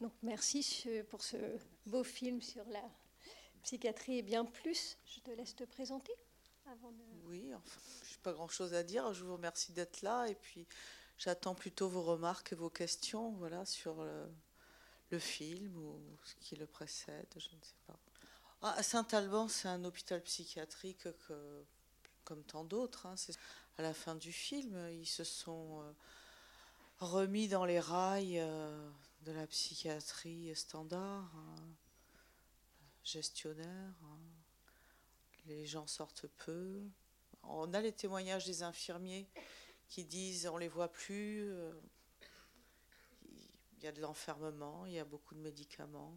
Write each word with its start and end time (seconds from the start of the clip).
Donc 0.00 0.12
merci 0.22 0.86
pour 1.10 1.22
ce 1.22 1.36
beau 1.86 2.02
film 2.02 2.40
sur 2.40 2.64
la 2.68 2.82
psychiatrie 3.62 4.18
et 4.18 4.22
bien 4.22 4.44
plus. 4.44 4.96
Je 5.04 5.20
te 5.20 5.30
laisse 5.30 5.54
te 5.54 5.64
présenter. 5.64 6.12
Avant 6.66 6.90
de... 6.92 7.02
Oui, 7.24 7.52
enfin, 7.54 7.80
je 8.04 8.10
n'ai 8.10 8.18
pas 8.22 8.32
grand-chose 8.32 8.72
à 8.74 8.82
dire. 8.82 9.12
Je 9.12 9.24
vous 9.24 9.34
remercie 9.34 9.72
d'être 9.72 10.00
là 10.02 10.26
et 10.26 10.34
puis 10.34 10.66
j'attends 11.18 11.54
plutôt 11.54 11.88
vos 11.88 12.02
remarques 12.02 12.52
et 12.52 12.56
vos 12.56 12.70
questions 12.70 13.32
voilà, 13.32 13.66
sur 13.66 14.02
le, 14.02 15.18
film 15.18 15.76
ou 15.76 16.00
ce 16.24 16.34
qui 16.36 16.56
le 16.56 16.66
précède, 16.66 17.26
je 17.36 17.48
ne 17.48 17.62
sais 17.62 17.74
pas. 17.86 17.98
Ah, 18.62 18.82
Saint-Alban, 18.82 19.48
c'est 19.48 19.68
un 19.68 19.84
hôpital 19.84 20.22
psychiatrique 20.22 21.02
que, 21.26 21.64
comme 22.24 22.42
tant 22.44 22.64
d'autres. 22.64 23.06
Hein, 23.06 23.16
à 23.76 23.82
la 23.82 23.92
fin 23.92 24.14
du 24.14 24.32
film, 24.32 24.76
ils 24.92 25.06
se 25.06 25.24
sont 25.24 25.82
euh, 25.82 25.92
remis 27.00 27.48
dans 27.48 27.64
les 27.64 27.80
rails 27.80 28.38
euh, 28.38 28.88
de 29.22 29.32
la 29.32 29.46
psychiatrie 29.46 30.54
standard, 30.54 31.30
hein, 31.36 31.56
gestionnaire. 33.04 33.94
Hein. 34.04 34.18
Les 35.46 35.66
gens 35.66 35.86
sortent 35.86 36.26
peu. 36.26 36.82
On 37.42 37.72
a 37.74 37.80
les 37.80 37.92
témoignages 37.92 38.46
des 38.46 38.62
infirmiers 38.62 39.28
qui 39.88 40.04
disent 40.04 40.46
on 40.46 40.56
les 40.56 40.68
voit 40.68 40.92
plus. 40.92 41.50
Euh, 41.52 41.72
il 43.78 43.84
y 43.84 43.86
a 43.86 43.92
de 43.92 44.00
l'enfermement, 44.00 44.84
il 44.84 44.92
y 44.92 44.98
a 44.98 45.04
beaucoup 45.04 45.34
de 45.34 45.40
médicaments. 45.40 46.14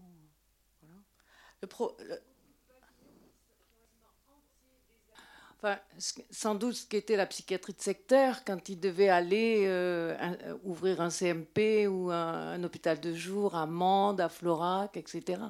Sans 6.29 6.55
doute 6.55 6.75
ce 6.75 6.85
qu'était 6.85 7.15
la 7.15 7.25
psychiatrie 7.25 7.73
de 7.73 7.81
secteur 7.81 8.43
quand 8.43 8.69
il 8.69 8.79
devait 8.79 9.09
aller 9.09 9.63
euh, 9.65 10.15
euh, 10.19 10.57
ouvrir 10.63 11.01
un 11.01 11.09
CMP 11.09 11.87
ou 11.87 12.11
un, 12.11 12.61
hôpital 12.63 12.99
de 12.99 13.13
jour 13.13 13.55
à 13.55 13.65
Mende, 13.65 14.19
à 14.21 14.29
Florac, 14.29 14.97
etc. 14.97 15.41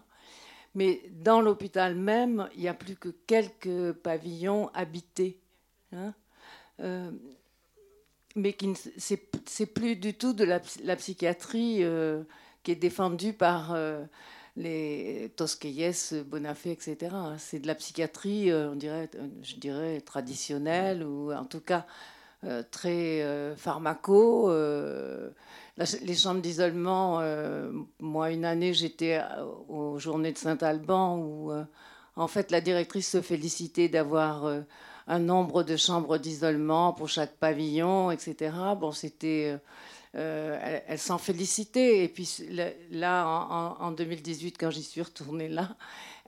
Mais 0.76 1.02
dans 1.12 1.42
l'hôpital 1.42 1.96
même, 1.96 2.48
il 2.56 2.62
n'y 2.62 2.68
a 2.68 2.74
plus 2.74 2.96
que 2.96 3.10
quelques 3.10 3.94
pavillons 3.94 4.70
habités. 4.74 5.40
Hein. 5.92 6.14
Euh, 6.80 7.12
mais 8.36 8.56
ce 8.98 9.14
n'est 9.14 9.66
plus 9.68 9.96
du 9.96 10.16
tout 10.16 10.34
de 10.34 10.44
la, 10.44 10.60
psychiatrie 10.96 11.84
qui 12.64 12.72
est 12.72 12.76
défendue 12.76 13.34
par 13.34 13.76
les 14.56 15.32
Tosquelles, 15.36 16.24
Bonafé, 16.26 16.72
etc. 16.72 17.16
C'est 17.38 17.60
de 17.60 17.68
la 17.68 17.76
psychiatrie, 17.76 18.52
euh, 18.52 18.72
on 18.72 18.76
dirait, 18.76 19.10
euh, 19.16 19.28
je 19.42 19.56
dirais, 19.56 20.02
traditionnelle, 20.02 21.04
ou 21.04 21.34
en 21.34 21.46
tout 21.46 21.62
cas 21.62 21.86
euh, 22.44 22.62
très 22.70 23.26
pharmaco. 23.58 24.52
les 24.52 26.16
chambres 26.16 26.42
d'isolement, 26.42 27.22
moi, 28.00 28.32
une 28.32 28.46
année, 28.46 28.74
j'étais 28.74 29.22
aux 29.70 29.98
journées 29.98 30.34
de 30.34 30.38
Saint-Alban, 30.38 31.18
où 31.18 31.52
en 32.16 32.28
fait 32.28 32.52
la 32.52 32.62
directrice 32.62 33.10
se 33.10 33.22
félicitait 33.22 33.90
d'avoir 33.90 34.46
un 35.08 35.20
nombre 35.20 35.64
de 35.64 35.78
chambres 35.78 36.18
d'isolement 36.18 36.94
pour 36.94 37.10
chaque 37.10 37.38
pavillon, 37.38 38.12
etc. 38.12 38.52
Bon, 38.80 38.92
c'était 38.92 39.58
euh, 40.16 40.80
elle, 40.88 41.00
s'en 41.00 41.18
félicitait. 41.18 42.04
Et 42.04 42.08
puis 42.08 42.30
là, 42.92 43.26
en, 43.80 43.92
2018, 43.92 44.58
quand 44.60 44.70
j'y 44.70 44.84
suis 44.84 45.02
retournée 45.02 45.50
là, 45.50 45.76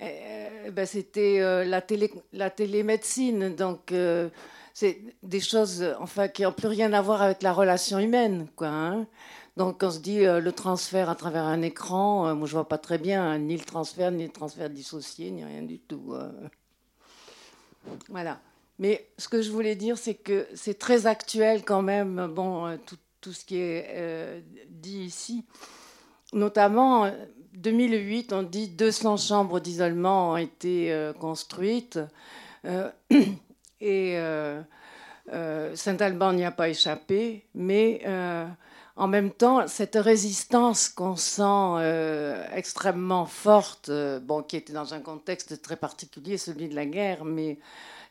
euh, 0.01 0.71
ben, 0.71 0.87
c'était 0.87 1.39
euh, 1.39 1.63
la, 1.63 1.81
télé, 1.81 2.11
la 2.33 2.49
télémédecine. 2.49 3.55
Donc, 3.55 3.93
c'est 4.73 5.01
des 5.21 5.39
choses 5.39 5.85
enfin, 5.99 6.27
qui 6.27 6.41
n'ont 6.41 6.51
plus 6.51 6.67
rien 6.67 6.93
à 6.93 7.01
voir 7.01 7.21
avec 7.21 7.43
la 7.43 7.53
relation 7.53 7.99
humaine. 7.99 8.47
Quoi, 8.55 8.67
hein. 8.67 9.07
Donc, 9.55 9.83
on 9.83 9.91
se 9.91 9.99
dit 9.99 10.21
le 10.25 10.51
transfert 10.51 11.09
à 11.09 11.15
travers 11.15 11.43
un 11.43 11.61
écran, 11.61 12.35
moi 12.35 12.45
je 12.45 12.53
vois 12.53 12.67
pas 12.67 12.77
très 12.77 12.97
bien, 12.97 13.23
hein, 13.23 13.37
ni 13.37 13.55
le 13.55 13.63
transfert, 13.63 14.11
ni 14.11 14.23
le 14.25 14.31
transfert 14.31 14.69
dissocié, 14.69 15.31
ni 15.31 15.45
rien 15.45 15.61
du 15.61 15.79
tout. 15.79 16.13
Voilà. 18.09 18.41
Mais 18.79 19.07
ce 19.17 19.29
que 19.29 19.41
je 19.41 19.51
voulais 19.51 19.75
dire, 19.75 19.97
c'est 19.97 20.15
que 20.15 20.45
c'est 20.55 20.77
très 20.77 21.05
actuel 21.05 21.63
quand 21.63 21.81
même. 21.81 22.27
Bon, 22.35 22.77
tout, 22.85 22.97
tout 23.25 23.33
ce 23.33 23.43
qui 23.43 23.57
est 23.57 23.87
euh, 23.89 24.39
dit 24.69 24.99
ici. 24.99 25.43
Notamment, 26.31 27.11
2008, 27.55 28.33
on 28.33 28.43
dit 28.43 28.67
200 28.67 29.17
chambres 29.17 29.59
d'isolement 29.59 30.33
ont 30.33 30.37
été 30.37 30.93
euh, 30.93 31.11
construites. 31.11 31.99
Euh, 32.65 32.91
et 33.81 34.19
Saint-Alban 35.73 36.33
n'y 36.33 36.45
a 36.45 36.51
pas 36.51 36.69
échappé. 36.69 37.47
Mais 37.55 38.03
en 38.95 39.07
même 39.07 39.31
temps, 39.31 39.67
cette 39.67 39.95
résistance 39.95 40.87
qu'on 40.87 41.15
sent 41.15 42.45
extrêmement 42.53 43.25
forte, 43.25 43.89
bon, 44.21 44.43
qui 44.43 44.57
était 44.57 44.73
dans 44.73 44.93
un 44.93 44.99
contexte 44.99 45.63
très 45.63 45.77
particulier, 45.77 46.37
celui 46.37 46.69
de 46.69 46.75
la 46.75 46.85
guerre, 46.85 47.25
mais 47.25 47.57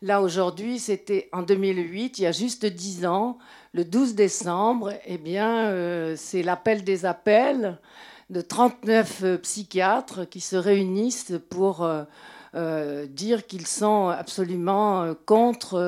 Là, 0.05 0.21
aujourd'hui, 0.21 0.81
c'était 0.81 1.31
en 1.33 1.41
2008, 1.41 2.19
il 2.19 2.23
y 2.23 2.27
a 2.27 2.33
juste 2.33 2.67
dix 2.67 3.07
ans, 3.07 3.39
le 3.73 3.87
12 3.87 4.15
décembre, 4.15 4.93
eh 5.07 5.17
bien, 5.17 5.69
euh, 5.69 6.15
c'est 6.15 6.43
l'appel 6.43 6.85
des 6.85 7.07
appels 7.07 7.79
de 8.29 8.43
39 8.43 9.21
euh, 9.25 9.39
psychiatres 9.39 10.29
qui 10.29 10.41
se 10.41 10.57
réunissent 10.57 11.33
pour 11.49 11.89
euh, 12.55 13.07
dire 13.07 13.47
qu'ils 13.47 13.67
sont 13.67 14.09
absolument 14.09 15.15
contre 15.25 15.81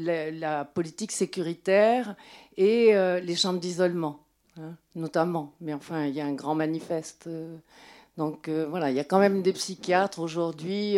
la, 0.00 0.64
politique 0.64 1.12
sécuritaire 1.12 2.16
et 2.56 2.92
les 3.22 3.36
chambres 3.36 3.60
d'isolement, 3.60 4.18
hein, 4.58 4.72
notamment. 4.96 5.52
Mais 5.60 5.74
enfin, 5.74 6.06
il 6.06 6.14
y 6.14 6.20
a 6.20 6.26
un 6.26 6.34
grand 6.34 6.56
manifeste. 6.56 7.28
donc 8.16 8.48
voilà, 8.48 8.90
il 8.90 8.96
y 8.96 9.00
a 9.00 9.04
quand 9.04 9.20
même 9.20 9.42
des 9.42 9.52
psychiatres 9.52 10.18
aujourd'hui, 10.18 10.96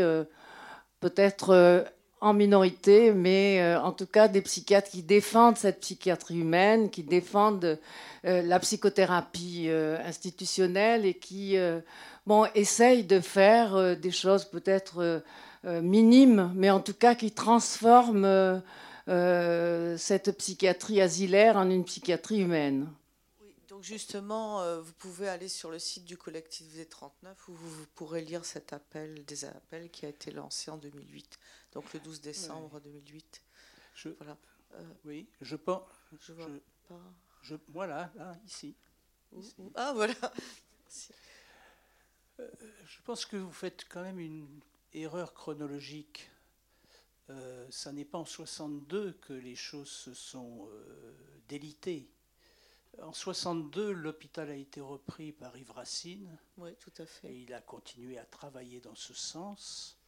peut-être 1.00 1.84
en 2.20 2.32
minorité, 2.32 3.12
mais 3.12 3.60
euh, 3.60 3.80
en 3.80 3.92
tout 3.92 4.06
cas 4.06 4.28
des 4.28 4.40
psychiatres 4.40 4.90
qui 4.90 5.02
défendent 5.02 5.56
cette 5.56 5.80
psychiatrie 5.80 6.38
humaine, 6.40 6.90
qui 6.90 7.02
défendent 7.02 7.78
euh, 8.24 8.42
la 8.42 8.58
psychothérapie 8.58 9.66
euh, 9.68 9.98
institutionnelle 10.04 11.04
et 11.04 11.14
qui 11.14 11.56
bon, 12.26 12.46
essayent 12.54 13.04
de 13.04 13.20
faire 13.20 13.96
des 13.96 14.10
choses 14.10 14.44
peut-être 14.44 15.22
minimes, 15.64 16.52
mais 16.54 16.70
en 16.70 16.80
tout 16.80 16.94
cas 16.94 17.14
qui 17.14 17.32
transforment 17.32 18.62
cette 19.06 20.36
psychiatrie 20.38 21.00
asilaire 21.00 21.56
en 21.56 21.70
une 21.70 21.84
psychiatrie 21.84 22.40
humaine. 22.40 22.88
Donc 23.76 23.84
justement, 23.84 24.80
vous 24.80 24.92
pouvez 24.94 25.28
aller 25.28 25.48
sur 25.48 25.70
le 25.70 25.78
site 25.78 26.06
du 26.06 26.16
collectif 26.16 26.66
V39 26.74 27.34
où 27.48 27.52
vous 27.52 27.86
pourrez 27.94 28.22
lire 28.22 28.44
cet 28.46 28.72
appel, 28.72 29.22
des 29.26 29.44
appels 29.44 29.90
qui 29.90 30.06
a 30.06 30.08
été 30.08 30.30
lancé 30.30 30.70
en 30.70 30.78
2008 30.78 31.38
donc 31.76 31.92
le 31.92 32.00
12 32.00 32.22
décembre 32.22 32.80
2008. 32.80 33.42
Je, 33.92 34.08
voilà. 34.08 34.38
Euh, 34.76 34.94
oui, 35.04 35.28
je 35.42 35.56
pense. 35.56 35.82
Je 36.20 36.32
vois 36.32 36.48
pas. 36.88 37.00
Je, 37.42 37.54
voilà, 37.68 38.10
là, 38.16 38.34
ici. 38.46 38.74
Ah, 39.74 39.92
voilà. 39.94 40.14
Euh, 42.38 42.50
je 42.86 43.00
pense 43.00 43.24
que 43.24 43.38
vous 43.38 43.50
faites 43.50 43.86
quand 43.88 44.02
même 44.02 44.20
une 44.20 44.60
erreur 44.92 45.32
chronologique. 45.32 46.30
Euh, 47.30 47.66
ça 47.70 47.92
n'est 47.92 48.04
pas 48.04 48.18
en 48.18 48.26
62 48.26 49.14
que 49.22 49.32
les 49.32 49.56
choses 49.56 49.88
se 49.88 50.12
sont 50.12 50.68
délitées. 51.48 52.10
En 53.02 53.12
62, 53.12 53.92
l'hôpital 53.92 54.50
a 54.50 54.54
été 54.54 54.80
repris 54.80 55.32
par 55.32 55.56
Yves 55.56 55.72
Racine. 55.72 56.36
Oui, 56.58 56.70
tout 56.80 56.92
à 56.98 57.06
fait. 57.06 57.28
Et 57.28 57.42
il 57.42 57.54
a 57.54 57.60
continué 57.60 58.18
à 58.18 58.24
travailler 58.24 58.80
dans 58.80 58.94
ce 58.94 59.14
sens. 59.14 59.98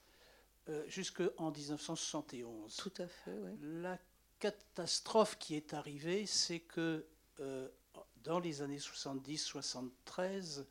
Euh, 0.68 0.84
jusqu'en 0.86 1.50
1971. 1.50 2.76
Tout 2.76 2.92
à 2.98 3.08
fait, 3.08 3.38
oui. 3.38 3.52
La 3.62 3.98
catastrophe 4.38 5.38
qui 5.38 5.54
est 5.54 5.72
arrivée, 5.72 6.26
c'est 6.26 6.60
que 6.60 7.06
euh, 7.40 7.68
dans 8.22 8.38
les 8.38 8.60
années 8.60 8.78
70-73, 8.78 10.64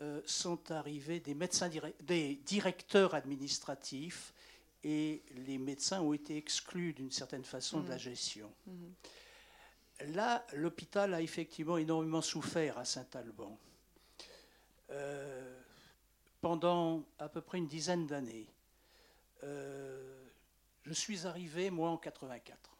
euh, 0.00 0.20
sont 0.26 0.72
arrivés 0.72 1.20
des 1.20 1.34
médecins, 1.34 1.70
des 2.00 2.34
directeurs 2.44 3.14
administratifs 3.14 4.32
et 4.82 5.22
les 5.46 5.56
médecins 5.56 6.00
ont 6.00 6.12
été 6.12 6.36
exclus 6.36 6.92
d'une 6.94 7.12
certaine 7.12 7.44
façon 7.44 7.80
de 7.80 7.88
la 7.88 7.94
mmh. 7.94 8.00
gestion. 8.00 8.52
Mmh. 8.66 8.72
Là, 10.08 10.46
l'hôpital 10.52 11.14
a 11.14 11.20
effectivement 11.20 11.78
énormément 11.78 12.22
souffert 12.22 12.78
à 12.78 12.84
Saint-Alban. 12.84 13.58
pendant 16.40 17.02
à 17.18 17.28
peu 17.30 17.40
près 17.40 17.56
une 17.56 17.66
dizaine 17.66 18.06
d'années. 18.06 18.46
Euh, 19.44 20.24
je 20.84 20.92
suis 20.92 21.26
arrivé, 21.26 21.70
moi, 21.70 21.90
en 21.90 21.96
84. 21.96 22.70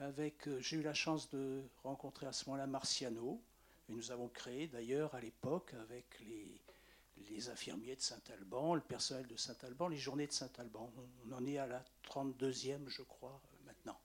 Avec, 0.00 0.48
euh, 0.48 0.60
j'ai 0.60 0.76
eu 0.76 0.82
la 0.82 0.94
chance 0.94 1.28
de 1.30 1.62
rencontrer 1.82 2.26
à 2.26 2.32
ce 2.32 2.46
moment-là 2.46 2.66
Marciano, 2.66 3.42
et 3.88 3.92
nous 3.92 4.10
avons 4.10 4.28
créé 4.28 4.68
d'ailleurs 4.68 5.14
à 5.14 5.20
l'époque 5.20 5.74
avec 5.74 6.06
les, 6.20 6.60
infirmiers 7.50 7.94
de 7.94 8.00
Saint-Alban, 8.00 8.74
le 8.74 8.80
personnel 8.80 9.26
de 9.26 9.36
Saint-Alban, 9.36 9.88
les 9.88 9.96
journées 9.96 10.26
de 10.26 10.32
Saint-Alban. 10.32 10.90
On 11.26 11.32
en 11.32 11.46
est 11.46 11.58
à 11.58 11.66
la 11.66 11.84
32e, 12.04 12.88
je 12.88 13.02
crois, 13.02 13.40
maintenant. 13.64 13.98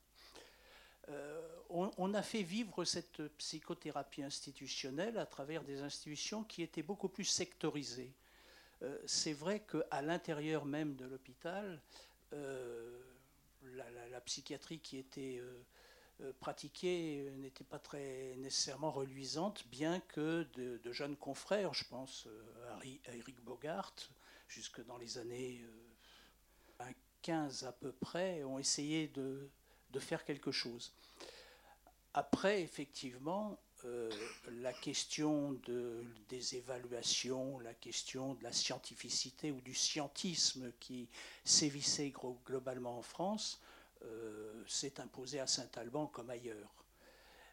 Euh, 1.10 1.43
on, 1.74 2.14
a 2.14 2.22
fait 2.22 2.44
vivre 2.44 2.86
cette 2.86 3.28
psychothérapie 3.38 4.22
institutionnelle 4.24 5.18
à 5.18 5.26
travers 5.26 5.64
des 5.64 5.82
institutions 5.82 6.44
qui 6.44 6.62
étaient 6.62 6.84
beaucoup 6.84 7.10
plus 7.10 7.26
sectorisées. 7.26 8.14
Euh, 8.84 8.98
c'est 9.06 9.34
vrai 9.34 9.62
qu'à 9.62 10.02
l'intérieur 10.02 10.66
même 10.66 10.96
de 10.96 11.06
l'hôpital, 11.06 11.82
euh, 12.34 13.00
la, 14.12 14.22
psychiatrie 14.22 14.80
qui 14.80 14.98
était 14.98 15.42
pratiquée 16.40 17.30
n'était 17.40 17.66
pas 17.66 17.80
très 17.80 18.36
nécessairement 18.38 18.90
reluisante, 18.90 19.68
bien 19.68 20.00
que 20.00 20.48
de, 20.54 20.92
jeunes 20.94 21.18
confrères, 21.18 21.74
je 21.74 21.84
pense 21.84 22.28
à, 22.70 22.80
Eric 23.14 23.44
Bogart, 23.44 23.94
jusque 24.48 24.86
dans 24.86 24.98
les 24.98 25.18
années 25.18 25.66
15 27.22 27.66
à 27.66 27.74
peu 27.74 27.92
près, 27.92 28.44
ont 28.44 28.60
essayé 28.60 29.08
de 29.08 29.50
faire 30.00 30.24
quelque 30.24 30.52
chose. 30.52 30.94
Après, 32.14 32.62
effectivement, 32.62 33.60
euh, 33.86 34.10
la 34.62 34.72
question 34.72 35.54
de, 35.66 36.04
des 36.30 36.56
évaluations, 36.56 37.60
la 37.60 37.74
question 37.74 38.36
de 38.36 38.44
la 38.44 38.52
scientificité 38.52 39.52
ou 39.52 39.60
du 39.62 39.74
scientisme 39.74 40.72
qui 40.80 41.10
sévissait 41.44 42.14
globalement 42.46 42.98
en 42.98 43.02
France 43.02 43.60
euh, 44.06 44.64
s'est 44.68 45.00
imposée 45.02 45.40
à 45.40 45.48
Saint-Alban 45.48 46.08
comme 46.08 46.30
ailleurs. 46.30 46.86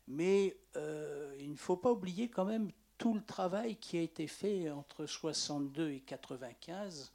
Mais 0.09 0.57
euh, 0.77 1.35
il 1.41 1.51
ne 1.51 1.57
faut 1.57 1.77
pas 1.77 1.91
oublier 1.91 2.29
quand 2.29 2.45
même 2.45 2.71
tout 2.99 3.15
le 3.15 3.25
travail 3.25 3.77
qui 3.77 3.97
a 3.97 4.03
été 4.03 4.27
fait 4.27 4.71
entre 4.71 5.07
62 5.07 5.91
et 5.91 6.01
95, 6.01 7.13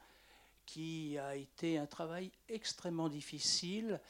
qui 0.66 1.18
a 1.20 1.36
été 1.36 1.78
un 1.78 1.86
travail 1.86 2.32
extrêmement 2.50 3.08
difficile 3.08 4.02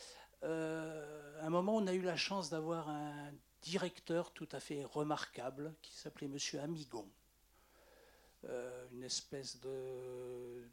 à 0.45 1.45
un 1.45 1.49
moment, 1.49 1.75
on 1.75 1.87
a 1.87 1.93
eu 1.93 2.01
la 2.01 2.15
chance 2.15 2.49
d'avoir 2.49 2.89
un 2.89 3.31
directeur 3.61 4.31
tout 4.31 4.47
à 4.51 4.59
fait 4.59 4.83
remarquable 4.83 5.73
qui 5.81 5.95
s'appelait 5.95 6.27
Monsieur 6.27 6.59
Amigon, 6.59 7.07
euh, 8.45 8.85
une 8.91 9.03
espèce 9.03 9.59
de, 9.59 10.63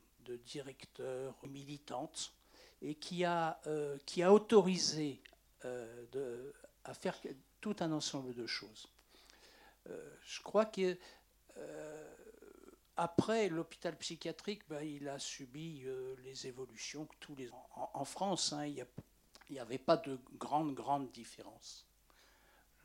directeur 0.47 1.37
militante 1.47 2.33
et 2.81 2.95
qui 2.95 3.25
a, 3.25 3.61
euh, 3.67 3.99
qui 4.07 4.23
a 4.23 4.33
autorisé 4.33 5.21
à 6.85 6.95
faire 6.95 7.19
tout 7.61 7.77
un 7.81 7.93
ensemble 7.93 8.35
de 8.35 8.47
choses. 8.47 8.89
je 9.87 10.43
crois 10.43 10.67
que 10.67 10.99
après 12.97 13.49
l'hôpital 13.49 13.97
psychiatrique, 13.97 14.63
ben, 14.69 14.83
il 14.83 15.09
a 15.09 15.19
subi 15.19 15.85
les 16.25 16.47
évolutions 16.47 17.07
que 17.07 17.15
tous 17.21 17.37
les 17.37 17.51
en, 17.51 17.91
en 17.95 18.05
France. 18.05 18.53
Hein, 18.53 18.67
il 18.67 18.75
y 18.75 18.81
a 18.81 18.87
il 19.53 19.57
n'y 19.57 19.61
avait 19.61 19.77
pas 19.77 19.99
de 19.99 20.19
grande, 20.39 20.75
grande 20.75 21.13
différence. 21.13 21.85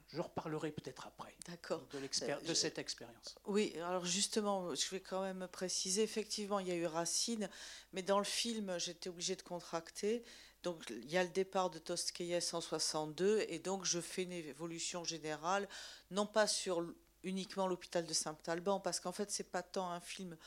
Je 0.10 0.20
reparlerai 0.20 0.72
peut-être 0.72 1.08
après 1.08 1.34
de, 1.48 1.98
euh, 2.24 2.40
de 2.42 2.54
cette 2.54 2.78
expérience. 2.78 3.36
Oui, 3.46 3.74
alors 3.78 4.06
justement, 4.06 4.76
je 4.76 4.90
vais 4.90 5.00
quand 5.00 5.22
même 5.22 5.48
préciser, 5.50 6.04
effectivement, 6.04 6.60
il 6.60 6.68
y 6.68 6.72
a 6.72 6.76
eu 6.76 6.86
Racine, 6.86 7.50
mais 7.94 8.02
dans 8.02 8.20
le 8.20 8.26
film, 8.26 8.78
j'étais 8.80 9.10
obligée 9.10 9.38
de 9.38 9.44
contracter. 9.44 10.26
Donc 10.64 10.84
il 10.90 11.10
y 11.10 11.18
a 11.18 11.24
le 11.24 11.30
départ 11.30 11.70
de 11.70 11.80
Tosquelles 11.80 12.44
en 12.52 12.60
62, 12.60 13.46
et 13.48 13.60
donc 13.60 13.86
je 13.86 14.02
fais 14.02 14.24
une 14.24 14.34
évolution 14.34 15.06
générale, 15.06 15.70
non 16.12 16.26
pas 16.26 16.48
sur 16.48 16.86
uniquement 17.24 17.68
l'hôpital 17.68 18.06
de 18.06 18.14
Saint-Alban, 18.14 18.82
parce 18.82 19.00
qu'en 19.00 19.14
fait, 19.14 19.32
c'est 19.32 19.52
pas 19.52 19.64
tant 19.64 19.90
un 19.90 20.02
film 20.02 20.38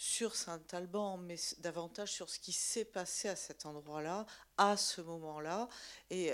sur 0.00 0.36
Saint-Alban, 0.36 1.16
mais 1.16 1.34
davantage 1.58 2.12
sur 2.12 2.30
ce 2.30 2.38
qui 2.38 2.52
s'est 2.52 2.84
passé 2.84 3.28
à 3.28 3.34
cet 3.34 3.66
endroit-là, 3.66 4.26
à 4.56 4.76
ce 4.76 5.00
moment-là. 5.00 5.68
Et 6.08 6.32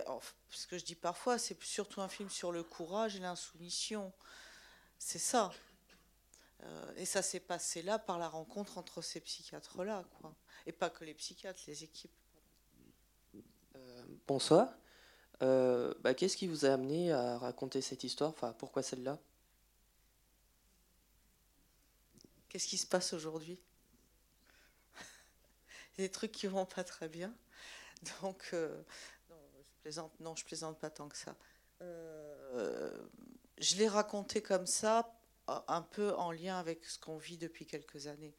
ce 0.51 0.67
que 0.67 0.77
je 0.77 0.85
dis 0.85 0.95
parfois, 0.95 1.39
c'est 1.39 1.61
surtout 1.63 2.03
un 2.03 2.09
film 2.09 2.29
sur 2.29 2.53
le 2.53 2.63
courage 2.63 3.17
et 3.17 3.21
l'insoumission. 3.21 4.13
C'est 4.99 5.19
ça. 5.19 5.51
Euh, 6.63 6.93
et 6.97 7.07
ça 7.07 7.23
s'est 7.23 7.41
passé 7.41 7.81
là 7.81 7.99
par 7.99 8.19
la 8.19 8.29
rencontre 8.29 8.77
entre 8.77 9.01
ces 9.01 9.21
psychiatres-là, 9.21 10.05
quoi. 10.21 10.35
Et 10.67 10.73
pas 10.73 10.91
que 10.91 11.05
les 11.05 11.15
psychiatres, 11.15 11.63
les 11.67 11.85
équipes. 11.85 12.13
Euh, 13.77 14.05
bonsoir. 14.29 14.75
Euh, 15.43 15.95
bah, 16.01 16.13
qu'est-ce 16.13 16.37
qui 16.37 16.47
vous 16.47 16.67
a 16.67 16.75
amené 16.75 17.13
à 17.13 17.39
raconter 17.39 17.81
cette 17.81 18.05
histoire? 18.05 18.29
Enfin, 18.29 18.53
pourquoi 18.59 18.83
celle-là? 18.83 19.19
Qu'est-ce 22.55 22.69
qui 22.69 22.79
se 22.79 22.87
passe 22.87 23.13
aujourd'hui? 23.15 23.59
Des 25.99 26.09
trucs 26.09 26.31
qui 26.31 26.47
vont 26.47 26.67
pas 26.67 26.85
très 26.85 27.09
bien. 27.09 27.35
Donc, 28.23 28.51
euh, 28.53 28.81
non, 30.21 30.37
je 30.37 30.45
plaisante, 30.45 30.79
pas 30.79 30.89
tant 30.89 31.09
que 31.09 31.17
ça. 31.17 31.37
Euh, 31.83 32.97
je 33.59 33.75
l'ai 33.75 33.89
raconté 33.89 34.41
comme 34.41 34.69
ça, 34.69 35.19
un 35.49 35.83
peu 35.83 36.15
en 36.15 36.31
lien 36.31 36.57
avec 36.57 36.85
ce 36.85 36.97
qu'on 36.97 37.17
vit 37.17 37.39
depuis 37.39 37.67
quelques 37.67 38.07
années. 38.07 38.37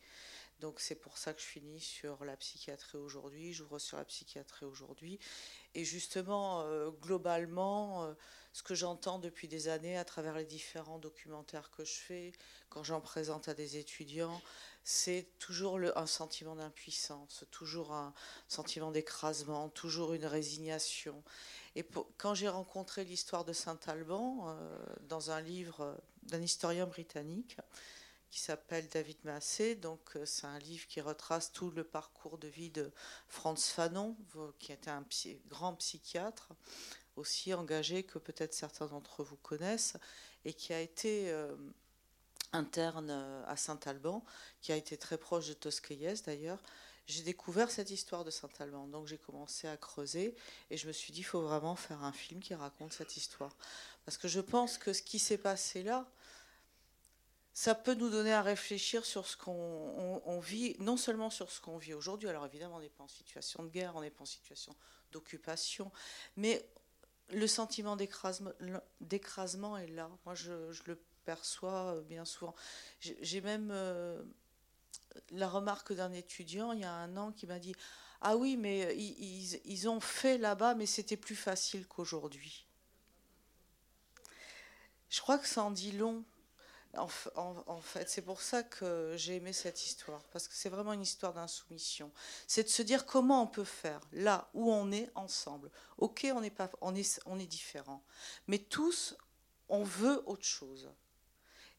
Donc 0.61 0.79
c'est 0.79 0.95
pour 0.95 1.17
ça 1.17 1.33
que 1.33 1.41
je 1.41 1.47
finis 1.47 1.81
sur 1.81 2.23
la 2.23 2.37
psychiatrie 2.37 2.97
aujourd'hui, 2.97 3.51
j'ouvre 3.51 3.79
sur 3.79 3.97
la 3.97 4.05
psychiatrie 4.05 4.63
aujourd'hui. 4.63 5.19
Et 5.73 5.83
justement, 5.83 6.61
euh, 6.61 6.89
globalement, 6.89 8.15
ce 8.55 8.63
que 8.63 8.73
j'entends 8.73 9.19
depuis 9.19 9.49
des 9.49 9.67
années 9.67 9.97
à 9.97 10.05
travers 10.05 10.33
les 10.33 10.45
différents 10.45 10.97
documentaires 10.97 11.71
que 11.71 11.83
je 11.83 11.91
fais, 11.91 12.31
quand 12.69 12.85
j'en 12.85 13.01
présente 13.01 13.49
à 13.49 13.53
des 13.53 13.75
étudiants, 13.75 14.41
c'est 14.85 15.27
toujours 15.39 15.77
un 15.93 16.07
sentiment 16.07 16.55
d'impuissance, 16.55 17.43
toujours 17.51 17.91
un 17.91 18.13
sentiment 18.47 18.91
d'écrasement, 18.91 19.67
toujours 19.67 20.13
une 20.13 20.25
résignation. 20.25 21.21
Et 21.75 21.85
quand 22.15 22.33
j'ai 22.33 22.47
rencontré 22.47 23.03
l'histoire 23.03 23.43
de 23.43 23.51
Saint-Alban 23.51 24.45
euh, 24.47 24.85
dans 25.09 25.31
un 25.31 25.41
livre 25.41 26.01
d'un 26.23 26.41
historien 26.41 26.85
britannique 26.85 27.57
qui 28.31 28.39
s'appelle 28.39 28.87
David 28.87 29.17
Massé, 29.25 29.75
donc 29.75 30.15
euh, 30.15 30.25
c'est 30.25 30.47
un 30.47 30.59
livre 30.59 30.87
qui 30.87 31.01
retrace 31.01 31.51
tout 31.51 31.71
le 31.71 31.83
parcours 31.83 32.37
de 32.37 32.47
vie 32.47 32.69
de 32.69 32.89
Franz 33.27 33.69
Fanon, 33.69 34.15
qui 34.59 34.71
était 34.71 34.91
un 34.91 35.05
grand 35.49 35.75
psychiatre 35.75 36.53
aussi 37.15 37.53
engagé 37.53 38.03
que 38.03 38.19
peut-être 38.19 38.53
certains 38.53 38.87
d'entre 38.87 39.23
vous 39.23 39.37
connaissent 39.37 39.97
et 40.43 40.53
qui 40.53 40.73
a 40.73 40.81
été 40.81 41.31
euh, 41.31 41.55
interne 42.53 43.09
euh, 43.09 43.43
à 43.47 43.57
Saint-Alban, 43.57 44.23
qui 44.61 44.71
a 44.71 44.75
été 44.75 44.97
très 44.97 45.17
proche 45.17 45.47
de 45.47 45.53
Tosquelles 45.53 46.21
d'ailleurs. 46.25 46.61
J'ai 47.07 47.21
découvert 47.21 47.69
cette 47.69 47.91
histoire 47.91 48.23
de 48.23 48.31
Saint-Alban, 48.31 48.87
donc 48.87 49.05
j'ai 49.05 49.19
commencé 49.19 49.67
à 49.67 49.77
creuser 49.77 50.35
et 50.71 50.77
je 50.77 50.87
me 50.87 50.91
suis 50.91 51.13
dit 51.13 51.19
il 51.19 51.25
faut 51.25 51.41
vraiment 51.41 51.75
faire 51.75 52.03
un 52.03 52.11
film 52.11 52.39
qui 52.39 52.55
raconte 52.55 52.93
cette 52.93 53.15
histoire. 53.15 53.55
Parce 54.05 54.17
que 54.17 54.27
je 54.27 54.41
pense 54.41 54.79
que 54.79 54.91
ce 54.91 55.03
qui 55.03 55.19
s'est 55.19 55.37
passé 55.37 55.83
là, 55.83 56.09
ça 57.53 57.75
peut 57.75 57.93
nous 57.93 58.09
donner 58.09 58.33
à 58.33 58.41
réfléchir 58.41 59.05
sur 59.05 59.27
ce 59.27 59.37
qu'on 59.37 60.39
vit, 60.39 60.75
non 60.79 60.97
seulement 60.97 61.29
sur 61.29 61.51
ce 61.51 61.61
qu'on 61.61 61.77
vit 61.77 61.93
aujourd'hui, 61.93 62.27
alors 62.27 62.45
évidemment 62.45 62.77
on 62.77 62.81
n'est 62.81 62.89
pas 62.89 63.03
en 63.03 63.07
situation 63.07 63.63
de 63.63 63.69
guerre, 63.69 63.95
on 63.95 64.01
n'est 64.01 64.09
pas 64.09 64.23
en 64.23 64.25
situation 64.25 64.75
d'occupation, 65.11 65.91
mais 66.35 66.67
le 67.29 67.47
sentiment 67.47 67.95
d'écrasement 67.95 69.77
est 69.77 69.87
là. 69.87 70.09
Moi, 70.25 70.35
je, 70.35 70.51
le 70.85 70.99
perçois 71.25 71.95
euh, 71.95 72.01
bien 72.01 72.25
souvent. 72.25 72.55
J'ai 72.99 73.41
même 73.41 73.69
euh, 73.71 74.21
la 75.31 75.49
remarque 75.49 75.93
d'un 75.93 76.11
étudiant 76.11 76.71
il 76.71 76.81
y 76.81 76.83
a 76.83 76.93
un 76.93 77.17
an 77.17 77.31
qui 77.31 77.47
m'a 77.47 77.59
dit 77.59 77.75
Ah 78.21 78.37
oui, 78.37 78.57
mais 78.57 78.85
euh, 78.85 78.93
ils, 78.93 79.59
ils 79.65 79.89
ont 79.89 79.99
fait 79.99 80.37
là-bas, 80.37 80.75
mais 80.75 80.85
c'était 80.85 81.17
plus 81.17 81.35
facile 81.35 81.87
qu'aujourd'hui. 81.87 82.67
Je 85.09 85.21
crois 85.21 85.37
que 85.37 85.47
ça 85.47 85.63
en 85.63 85.71
dit 85.71 85.93
long 85.93 86.23
en, 86.97 87.81
fait, 87.81 88.09
c'est 88.09 88.21
pour 88.21 88.41
ça 88.41 88.63
que 88.63 89.13
j'ai 89.17 89.35
aimé 89.35 89.53
cette 89.53 89.85
histoire, 89.85 90.21
parce 90.31 90.47
que 90.47 90.53
c'est 90.55 90.69
vraiment 90.69 90.93
une 90.93 91.01
histoire 91.01 91.33
d'insoumission. 91.33 92.11
C'est 92.47 92.63
de 92.63 92.69
se 92.69 92.81
dire 92.81 93.05
comment 93.05 93.41
on 93.41 93.47
peut 93.47 93.63
faire 93.63 94.01
là 94.11 94.49
où 94.53 94.71
on 94.71 94.91
est 94.91 95.09
ensemble. 95.15 95.71
Ok, 95.97 96.27
on 96.33 96.43
est 96.43 96.49
pas, 96.49 96.69
on 96.81 96.95
est, 96.95 97.21
on 97.25 97.39
est 97.39 97.45
différents, 97.45 98.03
mais 98.47 98.59
tous, 98.59 99.15
on 99.69 99.83
veut 99.83 100.21
autre 100.25 100.45
chose. 100.45 100.91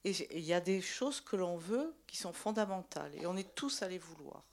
Et 0.04 0.38
il 0.38 0.44
y 0.44 0.52
a 0.52 0.60
des 0.60 0.80
choses 0.80 1.20
que 1.20 1.36
l'on 1.36 1.56
veut 1.56 1.94
qui 2.06 2.16
sont 2.16 2.32
fondamentales, 2.32 3.14
et 3.14 3.26
on 3.26 3.36
est 3.36 3.54
tous 3.54 3.82
à 3.82 3.88
les 3.88 3.98
vouloir. 3.98 4.44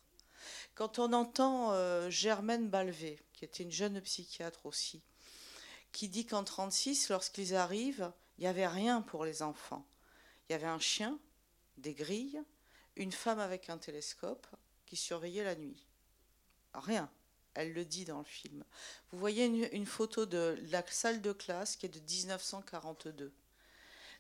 Quand 0.76 1.00
on 1.00 1.14
entend 1.14 1.74
euh, 1.74 2.10
Germaine 2.10 2.70
Balvé, 2.70 3.20
qui 3.34 3.46
était 3.46 3.64
une 3.64 3.72
jeune 3.72 4.02
psychiatre 4.02 4.66
aussi, 4.66 5.02
qui 5.92 6.10
dit 6.10 6.26
qu'en 6.26 6.44
36, 6.44 7.10
lorsqu'ils 7.10 7.56
arrivent, 7.56 8.12
il 8.38 8.42
n'y 8.42 8.48
avait 8.48 8.68
rien 8.68 9.02
pour 9.02 9.26
les 9.26 9.44
enfants 9.44 9.86
il 10.48 10.54
y 10.54 10.56
avait 10.56 10.68
un 10.68 10.80
chien, 10.80 11.20
des 11.78 11.94
grilles, 11.94 12.42
une 12.96 13.12
femme 13.12 13.40
avec 13.40 13.70
un 13.70 13.78
télescope 13.78 14.48
qui 14.86 14.96
surveillait 14.96 15.44
la 15.44 15.56
nuit. 15.56 15.88
Rien. 16.74 17.10
Elle 17.56 17.74
le 17.74 17.86
dit 17.86 18.06
dans 18.06 18.20
le 18.20 18.26
film. 18.26 18.64
Vous 19.12 19.20
voyez 19.20 19.46
une, 19.46 19.86
photo 19.86 20.26
de 20.26 20.58
la 20.72 20.84
salle 20.88 21.22
de 21.22 21.34
classe 21.34 21.76
qui 21.76 21.86
est 21.86 21.90
de 21.90 22.00
1942. 22.00 23.32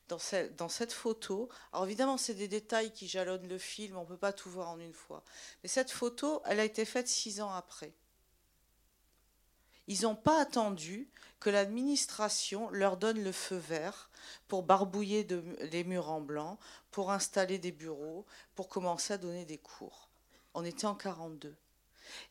Dans, 0.08 0.20
dans 0.58 0.70
cette 0.70 0.94
photo, 0.94 1.50
alors 1.72 1.86
évidemment 1.86 2.18
c'est 2.18 2.34
des 2.34 2.48
détails 2.48 2.92
qui 2.92 3.08
jalonnent 3.08 3.48
le 3.48 3.58
film, 3.58 3.98
on 3.98 4.01
ne 4.01 4.08
peut 4.08 4.18
pas 4.18 4.34
tout 4.34 4.50
voir 4.50 4.70
en 4.70 4.80
une 4.80 4.94
fois, 4.94 5.24
mais 5.63 5.70
cette 5.70 5.92
photo, 5.92 6.42
elle 6.46 6.60
a 6.60 6.65
été 6.65 6.84
faite 6.84 7.08
six 7.08 7.39
ans 7.39 7.53
après. 7.53 7.94
Ils 9.88 10.04
n'ont 10.04 10.16
pas 10.16 10.42
attendu 10.42 11.10
que 11.40 11.50
l'administration 11.50 12.70
leur 12.70 12.96
donne 12.96 13.22
le 13.22 13.34
feu 13.34 13.58
vert 13.58 14.10
pour 14.48 14.63
barbouiller 14.63 15.28
les 15.72 15.84
murs 15.84 16.10
en 16.10 16.22
blanc, 16.22 16.58
pour 16.92 17.12
installer 17.12 17.60
des 17.60 17.74
bureaux, 17.74 18.25
pour 18.56 18.70
commencer 18.70 19.13
à 19.13 19.18
donner 19.18 19.46
des 19.46 19.58
cours. 19.58 20.10
On 20.54 20.63
était 20.63 20.86
en 20.86 20.96
42. 20.96 21.56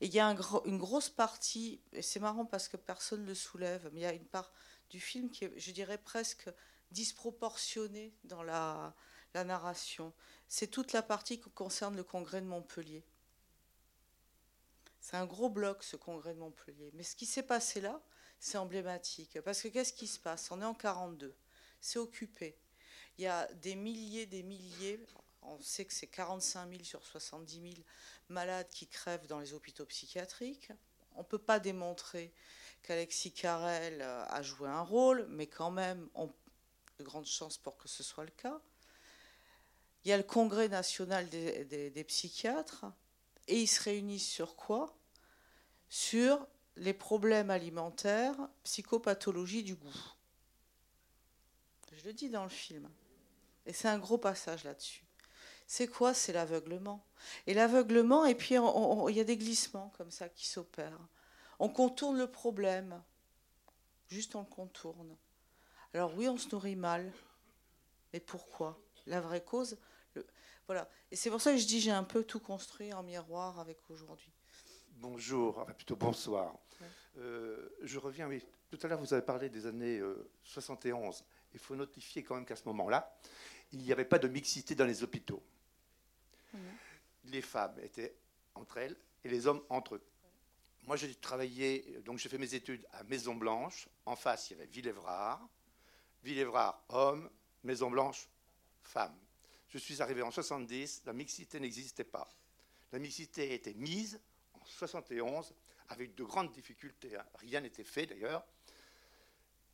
Et 0.00 0.06
il 0.06 0.14
y 0.14 0.20
a 0.20 0.26
une 0.64 0.78
grosse 0.78 1.10
partie, 1.10 1.80
et 1.92 2.02
c'est 2.02 2.20
marrant 2.20 2.46
parce 2.46 2.68
que 2.68 2.76
personne 2.76 3.22
ne 3.22 3.28
le 3.28 3.34
soulève, 3.34 3.90
mais 3.92 4.00
il 4.00 4.04
y 4.04 4.06
a 4.06 4.12
une 4.12 4.24
part 4.24 4.52
du 4.90 5.00
film 5.00 5.30
qui 5.30 5.44
est, 5.44 5.52
je 5.58 5.72
dirais, 5.72 5.98
presque 5.98 6.48
disproportionnée 6.90 8.14
dans 8.24 8.42
la, 8.42 8.94
la 9.34 9.44
narration. 9.44 10.12
C'est 10.48 10.68
toute 10.68 10.92
la 10.92 11.02
partie 11.02 11.40
qui 11.40 11.50
concerne 11.50 11.96
le 11.96 12.04
congrès 12.04 12.40
de 12.40 12.46
Montpellier. 12.46 13.04
C'est 15.02 15.16
un 15.16 15.26
gros 15.26 15.50
bloc, 15.50 15.82
ce 15.82 15.96
congrès 15.96 16.32
de 16.32 16.38
Montpellier. 16.38 16.92
Mais 16.94 17.02
ce 17.02 17.16
qui 17.16 17.26
s'est 17.26 17.42
passé 17.42 17.80
là, 17.80 18.00
c'est 18.38 18.56
emblématique. 18.56 19.40
Parce 19.40 19.60
que 19.60 19.66
qu'est-ce 19.66 19.92
qui 19.92 20.06
se 20.06 20.20
passe? 20.20 20.48
On 20.52 20.62
est 20.62 20.64
en 20.64 20.74
42. 20.74 21.34
C'est 21.80 21.98
occupé. 21.98 22.56
Il 23.18 23.24
y 23.24 23.26
a 23.26 23.52
des 23.54 23.74
milliers, 23.74 24.26
des 24.26 24.44
milliers, 24.44 25.04
on 25.42 25.60
sait 25.60 25.84
que 25.84 25.92
c'est 25.92 26.06
45 26.06 26.70
000 26.70 26.84
sur 26.84 27.04
70 27.04 27.60
000 27.60 27.74
malades 28.28 28.68
qui 28.70 28.86
crèvent 28.86 29.26
dans 29.26 29.40
les 29.40 29.54
hôpitaux 29.54 29.84
psychiatriques. 29.86 30.70
On 31.16 31.22
ne 31.22 31.26
peut 31.26 31.36
pas 31.36 31.58
démontrer 31.58 32.32
qu'Alexis 32.84 33.32
Carrel 33.32 34.02
euh, 34.02 34.24
a 34.28 34.40
joué 34.42 34.68
un 34.68 34.82
rôle, 34.82 35.26
mais 35.30 35.48
quand 35.48 35.72
même, 35.72 36.08
on 36.14 36.26
a 36.26 36.32
de 37.00 37.04
grandes 37.04 37.26
chances 37.26 37.58
pour 37.58 37.76
que 37.76 37.88
ce 37.88 38.04
soit 38.04 38.24
le 38.24 38.30
cas. 38.30 38.60
Il 40.04 40.10
y 40.10 40.12
a 40.12 40.16
le 40.16 40.22
Congrès 40.22 40.68
national 40.68 41.28
des 41.28 42.04
psychiatres. 42.06 42.86
Et 43.48 43.60
ils 43.60 43.66
se 43.66 43.82
réunissent 43.82 44.28
sur 44.28 44.56
quoi? 44.56 44.96
Sur 45.88 46.46
les 46.76 46.94
problèmes 46.94 47.50
alimentaires, 47.50 48.36
psychopathologie 48.64 49.62
du 49.62 49.74
goût. 49.74 50.12
Je 51.92 52.04
le 52.04 52.12
dis 52.14 52.30
dans 52.30 52.44
le 52.44 52.50
film. 52.50 52.88
Et 53.66 53.72
c'est 53.72 53.88
un 53.88 53.98
gros 53.98 54.18
passage 54.18 54.64
là-dessus. 54.64 55.04
C'est 55.66 55.86
quoi? 55.86 56.14
C'est 56.14 56.32
l'aveuglement. 56.32 57.04
Et 57.46 57.54
l'aveuglement, 57.54 58.24
et 58.24 58.34
puis 58.34 58.56
il 58.56 59.16
y 59.16 59.20
a 59.20 59.24
des 59.24 59.36
glissements 59.36 59.92
comme 59.96 60.10
ça 60.10 60.28
qui 60.28 60.46
s'opèrent. 60.46 61.08
On 61.58 61.68
contourne 61.68 62.18
le 62.18 62.30
problème. 62.30 63.02
Juste 64.08 64.34
on 64.34 64.40
le 64.40 64.46
contourne. 64.46 65.16
Alors 65.94 66.14
oui, 66.16 66.28
on 66.28 66.38
se 66.38 66.48
nourrit 66.50 66.76
mal. 66.76 67.12
Mais 68.12 68.20
pourquoi? 68.20 68.78
La 69.06 69.20
vraie 69.20 69.44
cause, 69.44 69.78
voilà. 70.72 70.88
Et 71.10 71.16
c'est 71.16 71.28
pour 71.28 71.42
ça 71.42 71.52
que 71.52 71.58
je 71.58 71.66
dis 71.66 71.80
j'ai 71.80 71.90
un 71.90 72.02
peu 72.02 72.24
tout 72.24 72.40
construit 72.40 72.94
en 72.94 73.02
miroir 73.02 73.60
avec 73.60 73.78
aujourd'hui. 73.90 74.32
Bonjour, 74.96 75.58
enfin 75.58 75.72
plutôt 75.72 75.96
bonsoir. 75.96 76.54
Euh, 77.18 77.68
je 77.82 77.98
reviens, 77.98 78.26
oui, 78.26 78.42
tout 78.70 78.78
à 78.82 78.88
l'heure 78.88 78.98
vous 78.98 79.12
avez 79.12 79.24
parlé 79.24 79.50
des 79.50 79.66
années 79.66 80.00
71. 80.44 81.20
Euh, 81.20 81.24
Il 81.52 81.60
faut 81.60 81.76
notifier 81.76 82.22
quand 82.22 82.36
même 82.36 82.46
qu'à 82.46 82.56
ce 82.56 82.64
moment-là, 82.68 83.14
il 83.72 83.80
n'y 83.80 83.92
avait 83.92 84.06
pas 84.06 84.18
de 84.18 84.28
mixité 84.28 84.74
dans 84.74 84.86
les 84.86 85.02
hôpitaux. 85.02 85.42
Les 87.26 87.42
femmes 87.42 87.78
étaient 87.82 88.14
entre 88.54 88.78
elles 88.78 88.96
et 89.24 89.28
les 89.28 89.46
hommes 89.46 89.62
entre 89.68 89.96
eux. 89.96 90.02
Moi, 90.86 90.96
j'ai 90.96 91.14
travaillé, 91.14 92.00
donc 92.04 92.18
j'ai 92.18 92.30
fait 92.30 92.38
mes 92.38 92.54
études 92.54 92.86
à 92.92 93.04
Maison 93.04 93.34
Blanche. 93.34 93.88
En 94.06 94.16
face, 94.16 94.50
il 94.50 94.54
y 94.54 94.56
avait 94.56 94.70
Villévrard. 94.70 95.46
Villévrard, 96.22 96.82
homme. 96.88 97.28
Maison 97.62 97.90
Blanche, 97.90 98.28
femme. 98.82 99.14
Je 99.72 99.78
suis 99.78 100.02
arrivé 100.02 100.20
en 100.20 100.30
70, 100.30 101.04
la 101.06 101.14
mixité 101.14 101.58
n'existait 101.58 102.04
pas. 102.04 102.28
La 102.92 102.98
mixité 102.98 103.50
a 103.50 103.54
été 103.54 103.72
mise 103.72 104.20
en 104.52 104.62
71 104.66 105.54
avec 105.88 106.14
de 106.14 106.24
grandes 106.24 106.52
difficultés. 106.52 107.16
Hein. 107.16 107.24
Rien 107.36 107.62
n'était 107.62 107.82
fait 107.82 108.04
d'ailleurs. 108.04 108.46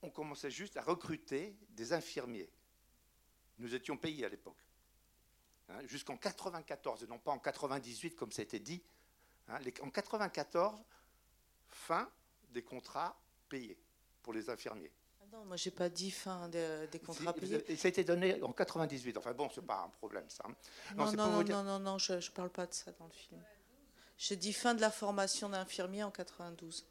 On 0.02 0.11
commençait 0.11 0.52
juste 0.52 0.76
à 0.76 0.83
recruter 0.83 1.57
des 1.71 1.93
infirmiers. 1.93 2.49
Nous 3.59 3.75
étions 3.75 3.97
payés 3.97 4.25
à 4.25 4.28
l'époque. 4.28 4.64
Hein, 5.69 5.85
jusqu'en 5.87 6.17
94, 6.17 7.02
et 7.02 7.09
non 7.09 7.19
pas 7.19 7.33
en 7.33 7.40
98 7.40 8.14
comme 8.14 8.31
ça 8.31 8.43
a 8.43 8.45
été 8.45 8.61
dit. 8.61 8.81
Hein, 9.49 9.59
en 9.83 9.90
94, 9.90 10.81
fin 11.67 12.09
des 12.50 12.62
contrats 12.62 13.21
payés 13.49 13.76
pour 14.23 14.33
les 14.33 14.49
infirmiers. 14.49 14.93
Non, 15.33 15.45
moi 15.45 15.57
j'ai 15.57 15.71
pas 15.71 15.89
dit 15.89 16.11
fin 16.11 16.49
des 16.49 17.01
contrats 17.05 17.33
payés. 17.33 17.77
Ça 17.77 17.89
a 17.89 17.91
été 17.91 18.05
donné 18.05 18.43
en 18.43 18.53
98. 18.53 19.17
Enfin 19.17 19.33
bon, 19.33 19.49
c'est 19.55 19.65
pas 19.65 19.85
un 19.85 19.89
problème 19.89 20.25
ça. 20.29 20.45
Non, 20.97 21.13
non, 21.13 21.43
non, 21.43 21.63
non, 21.63 21.79
non, 21.79 21.99
je, 21.99 22.15
ne 22.15 22.31
parle 22.35 22.51
pas 22.51 22.67
de 22.67 22.75
ça 22.75 22.93
dans 22.93 23.07
le 23.07 23.13
film. 23.13 23.43
J'ai 24.17 24.37
dit 24.37 24.53
fin 24.53 24.75
de 24.75 24.81
la 24.81 24.91
formation 24.91 25.49
d'infirmier 25.49 26.03
en 26.03 26.11
92. 26.11 26.87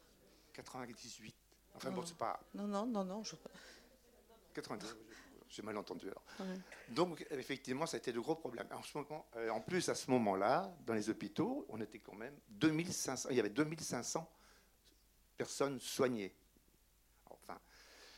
98. 0.54 1.34
Enfin 1.74 1.90
bon, 1.90 2.04
c'est 2.04 2.16
pas. 2.16 2.40
Non, 2.54 2.66
non, 2.66 2.86
non, 2.86 3.04
non. 3.04 3.22
Je... 3.24 3.34
98. 4.54 5.08
J'ai 5.50 5.62
mal 5.62 5.76
entendu 5.78 6.08
alors. 6.08 6.22
Donc 6.90 7.26
effectivement, 7.30 7.86
ça 7.86 7.96
a 7.96 7.98
été 7.98 8.12
de 8.12 8.20
gros 8.20 8.34
problèmes. 8.34 8.68
En, 8.70 8.82
ce 8.82 8.98
moment, 8.98 9.26
euh, 9.36 9.48
en 9.50 9.60
plus, 9.60 9.88
à 9.88 9.94
ce 9.94 10.10
moment-là, 10.10 10.74
dans 10.86 10.94
les 10.94 11.08
hôpitaux, 11.08 11.66
on 11.70 11.80
était 11.80 11.98
quand 11.98 12.14
même 12.14 12.34
2500. 12.50 13.30
Il 13.30 13.36
y 13.36 13.40
avait 13.40 13.48
2500 13.48 14.30
personnes 15.36 15.80
soignées. 15.80 16.34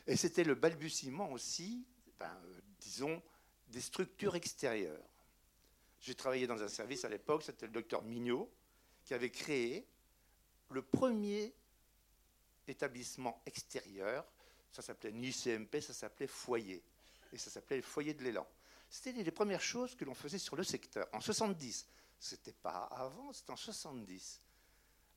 Et 0.07 0.15
c'était 0.15 0.43
le 0.43 0.55
balbutiement 0.55 1.31
aussi, 1.31 1.85
ben, 2.19 2.31
euh, 2.45 2.61
disons, 2.79 3.21
des 3.67 3.81
structures 3.81 4.35
extérieures. 4.35 5.03
J'ai 5.99 6.15
travaillé 6.15 6.47
dans 6.47 6.61
un 6.61 6.67
service 6.67 7.05
à 7.05 7.09
l'époque, 7.09 7.43
c'était 7.43 7.67
le 7.67 7.71
docteur 7.71 8.01
Mignot, 8.03 8.51
qui 9.03 9.13
avait 9.13 9.29
créé 9.29 9.87
le 10.69 10.81
premier 10.81 11.53
établissement 12.67 13.41
extérieur. 13.45 14.25
Ça 14.71 14.81
s'appelait 14.81 15.11
ni 15.11 15.31
CMP, 15.31 15.81
ça 15.81 15.93
s'appelait 15.93 16.27
foyer. 16.27 16.83
Et 17.31 17.37
ça 17.37 17.49
s'appelait 17.49 17.77
le 17.77 17.83
foyer 17.83 18.13
de 18.13 18.23
l'élan. 18.23 18.47
C'était 18.89 19.11
les 19.11 19.31
premières 19.31 19.61
choses 19.61 19.95
que 19.95 20.03
l'on 20.03 20.13
faisait 20.13 20.37
sur 20.37 20.55
le 20.55 20.63
secteur. 20.63 21.07
En 21.13 21.21
70, 21.21 21.87
c'était 22.19 22.53
pas 22.53 22.89
avant, 22.91 23.31
c'était 23.31 23.51
en 23.51 23.57
70. 23.57 24.41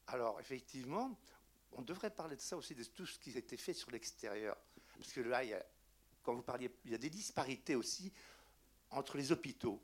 Alors, 0.09 0.39
effectivement, 0.39 1.19
on 1.73 1.83
devrait 1.83 2.11
parler 2.11 2.37
de 2.37 2.41
ça 2.41 2.57
aussi, 2.57 2.75
de 2.75 2.85
tout 2.85 3.07
ce 3.07 3.19
qui 3.19 3.37
été 3.37 3.57
fait 3.57 3.73
sur 3.73 3.91
l'extérieur. 3.91 4.57
Parce 4.99 5.13
que 5.13 5.21
là, 5.21 5.43
quand 6.23 6.35
vous 6.35 6.43
parliez, 6.43 6.71
il 6.85 6.93
y 6.93 6.95
a 6.95 6.99
des 6.99 7.11
disparités 7.11 7.75
aussi 7.75 8.13
entre 8.91 9.17
les 9.17 9.33
hôpitaux. 9.33 9.83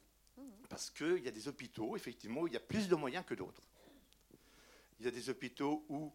Parce 0.68 0.90
qu'il 0.90 1.22
y 1.24 1.28
a 1.28 1.32
des 1.32 1.48
hôpitaux, 1.48 1.96
effectivement, 1.96 2.42
où 2.42 2.46
il 2.46 2.52
y 2.52 2.56
a 2.56 2.60
plus 2.60 2.88
de 2.88 2.94
moyens 2.94 3.24
que 3.26 3.34
d'autres. 3.34 3.62
Il 4.98 5.04
y 5.04 5.08
a 5.08 5.10
des 5.10 5.28
hôpitaux 5.28 5.84
où, 5.88 6.12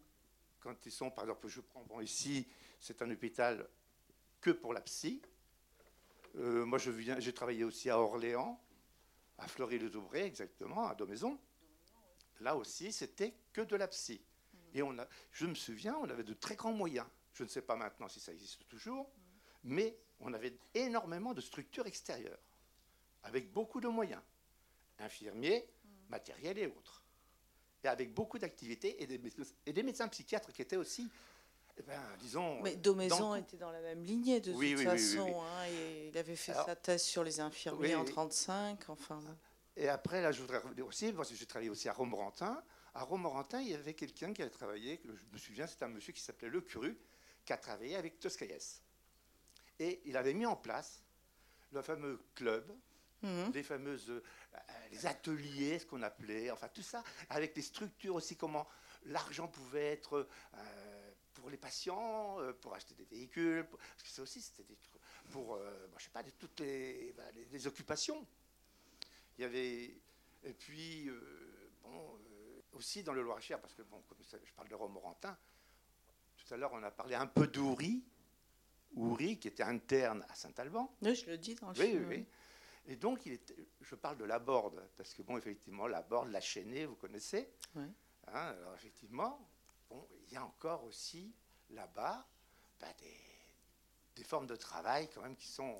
quand 0.60 0.74
ils 0.86 0.92
sont, 0.92 1.10
par 1.10 1.24
exemple, 1.24 1.48
je 1.48 1.60
prends 1.60 2.00
ici, 2.00 2.46
c'est 2.80 3.02
un 3.02 3.10
hôpital 3.10 3.68
que 4.40 4.50
pour 4.50 4.72
la 4.72 4.80
psy. 4.80 5.20
Euh, 6.36 6.64
moi, 6.64 6.78
je 6.78 6.90
viens, 6.90 7.18
j'ai 7.20 7.32
travaillé 7.32 7.64
aussi 7.64 7.90
à 7.90 7.98
Orléans, 7.98 8.60
à 9.38 9.46
Fleury-les-Aubrais, 9.48 10.24
exactement, 10.24 10.86
à 10.88 10.94
Domaison. 10.94 11.38
Là 12.40 12.56
aussi, 12.56 12.92
c'était 12.92 13.34
que 13.52 13.62
de 13.62 13.76
la 13.76 13.88
psy. 13.88 14.20
Et 14.74 14.82
on 14.82 14.98
a, 14.98 15.06
je 15.32 15.46
me 15.46 15.54
souviens, 15.54 15.96
on 16.00 16.08
avait 16.10 16.24
de 16.24 16.34
très 16.34 16.56
grands 16.56 16.72
moyens. 16.72 17.06
Je 17.36 17.44
ne 17.44 17.48
sais 17.48 17.60
pas 17.60 17.76
maintenant 17.76 18.08
si 18.08 18.18
ça 18.18 18.32
existe 18.32 18.66
toujours, 18.66 19.10
mais 19.62 19.98
on 20.20 20.32
avait 20.32 20.56
énormément 20.72 21.34
de 21.34 21.42
structures 21.42 21.86
extérieures, 21.86 22.40
avec 23.24 23.52
beaucoup 23.52 23.78
de 23.78 23.88
moyens, 23.88 24.22
infirmiers, 24.98 25.68
matériels 26.08 26.56
et 26.56 26.66
autres. 26.66 27.04
Et 27.84 27.88
avec 27.88 28.14
beaucoup 28.14 28.38
d'activités 28.38 29.02
et, 29.02 29.20
et 29.66 29.72
des, 29.72 29.82
médecins 29.82 30.08
psychiatres 30.08 30.50
qui 30.50 30.62
étaient 30.62 30.78
aussi 30.78 31.10
eh 31.76 31.82
ben, 31.82 32.00
disons. 32.20 32.62
Mais 32.62 32.74
Domaison 32.74 33.34
était 33.34 33.58
dans 33.58 33.70
la 33.70 33.82
même 33.82 34.02
lignée 34.02 34.40
de 34.40 34.54
toute 34.54 34.82
façon. 34.82 35.42
Hein, 35.42 35.66
il 36.08 36.16
avait 36.16 36.36
fait 36.36 36.54
sa 36.54 36.74
thèse 36.74 37.02
sur 37.02 37.22
les 37.22 37.38
infirmiers 37.38 37.96
en 37.96 38.04
1935. 38.04 38.88
Enfin. 38.88 39.20
Et 39.76 39.90
après, 39.90 40.22
là, 40.22 40.32
je 40.32 40.40
voudrais 40.40 40.56
revenir 40.56 40.86
aussi, 40.86 41.12
parce 41.12 41.28
que 41.28 41.34
j'ai 41.34 41.44
travaillé 41.44 41.68
aussi 41.68 41.90
à 41.90 41.92
Romorantin. 41.92 42.62
À 42.94 43.04
Romorantin, 43.04 43.60
il 43.60 43.68
y 43.68 43.74
avait 43.74 43.92
quelqu'un 43.92 44.32
qui 44.32 44.40
avait 44.40 44.50
travaillé, 44.50 45.02
je 45.04 45.26
me 45.30 45.36
souviens, 45.36 45.66
c'était 45.66 45.84
un 45.84 45.88
monsieur 45.88 46.14
qui 46.14 46.22
s'appelait 46.22 46.48
Le 46.48 46.62
Cru, 46.62 46.96
qui 47.46 47.52
a 47.52 47.56
travaillé 47.56 47.96
avec 47.96 48.18
Toscaïès. 48.20 48.82
Et 49.78 50.02
il 50.04 50.16
avait 50.16 50.34
mis 50.34 50.44
en 50.44 50.56
place 50.56 51.02
le 51.72 51.80
fameux 51.80 52.20
club, 52.34 52.70
mhm. 53.22 53.52
les 53.52 53.62
fameuses 53.62 54.10
euh, 54.10 54.20
les 54.90 55.06
ateliers, 55.06 55.78
ce 55.78 55.86
qu'on 55.86 56.02
appelait, 56.02 56.50
enfin 56.50 56.68
tout 56.68 56.82
ça, 56.82 57.02
avec 57.30 57.54
des 57.54 57.62
structures 57.62 58.14
aussi, 58.14 58.36
comment 58.36 58.66
l'argent 59.04 59.48
pouvait 59.48 59.92
être 59.92 60.28
euh, 60.54 61.10
pour 61.34 61.50
les 61.50 61.56
patients, 61.56 62.40
euh, 62.40 62.52
pour 62.52 62.74
acheter 62.74 62.94
des 62.94 63.04
véhicules, 63.04 63.66
parce 63.66 64.02
que 64.02 64.08
ça 64.08 64.22
aussi 64.22 64.40
c'était 64.40 64.64
des 64.64 64.76
trucs 64.76 65.02
pour, 65.30 65.58
je 65.98 66.04
sais 66.04 66.10
pas, 66.10 66.22
de 66.22 66.30
toutes 66.30 66.60
les, 66.60 67.12
bah, 67.16 67.24
les, 67.50 67.66
occupations. 67.66 68.24
Il 69.36 69.42
y 69.42 69.44
avait, 69.44 70.00
et 70.44 70.54
puis, 70.56 71.10
bon, 71.82 72.20
aussi 72.72 73.02
dans 73.02 73.12
le 73.12 73.22
Loir-et-Cher, 73.22 73.60
parce 73.60 73.74
que 73.74 73.82
bon, 73.82 74.00
comme 74.02 74.18
je 74.22 74.52
parle 74.52 74.68
de 74.68 74.74
Romorantin, 74.76 75.36
tout 76.46 76.54
à 76.54 76.56
l'heure, 76.56 76.72
on 76.72 76.82
a 76.82 76.90
parlé 76.90 77.14
un 77.14 77.26
peu 77.26 77.46
d'Ouri, 77.48 78.04
Ouri, 78.94 79.38
qui 79.38 79.48
était 79.48 79.64
interne 79.64 80.24
à 80.28 80.34
Saint-Alban. 80.34 80.94
Oui, 81.02 81.14
je 81.14 81.26
le 81.26 81.38
dis 81.38 81.54
dans 81.56 81.70
le 81.70 81.78
oui, 81.78 81.90
film. 81.90 82.08
Oui, 82.08 82.16
oui. 82.18 82.26
Et 82.88 82.96
donc, 82.96 83.26
il 83.26 83.32
était, 83.32 83.56
je 83.80 83.94
parle 83.96 84.16
de 84.16 84.24
la 84.24 84.38
Borde, 84.38 84.80
parce 84.96 85.12
que, 85.12 85.22
bon, 85.22 85.36
effectivement, 85.36 85.88
la 85.88 86.02
Borde, 86.02 86.30
la 86.30 86.40
Chaînée, 86.40 86.86
vous 86.86 86.94
connaissez. 86.94 87.48
Oui. 87.74 87.84
Hein, 88.28 88.54
alors, 88.58 88.74
effectivement, 88.74 89.40
bon, 89.90 90.06
il 90.26 90.34
y 90.34 90.36
a 90.36 90.44
encore 90.44 90.84
aussi 90.84 91.34
là-bas 91.70 92.24
bah, 92.80 92.86
des, 94.14 94.24
formes 94.24 94.46
de 94.46 94.56
travail 94.56 95.08
quand 95.12 95.22
même 95.22 95.36
qui 95.36 95.48
sont... 95.48 95.78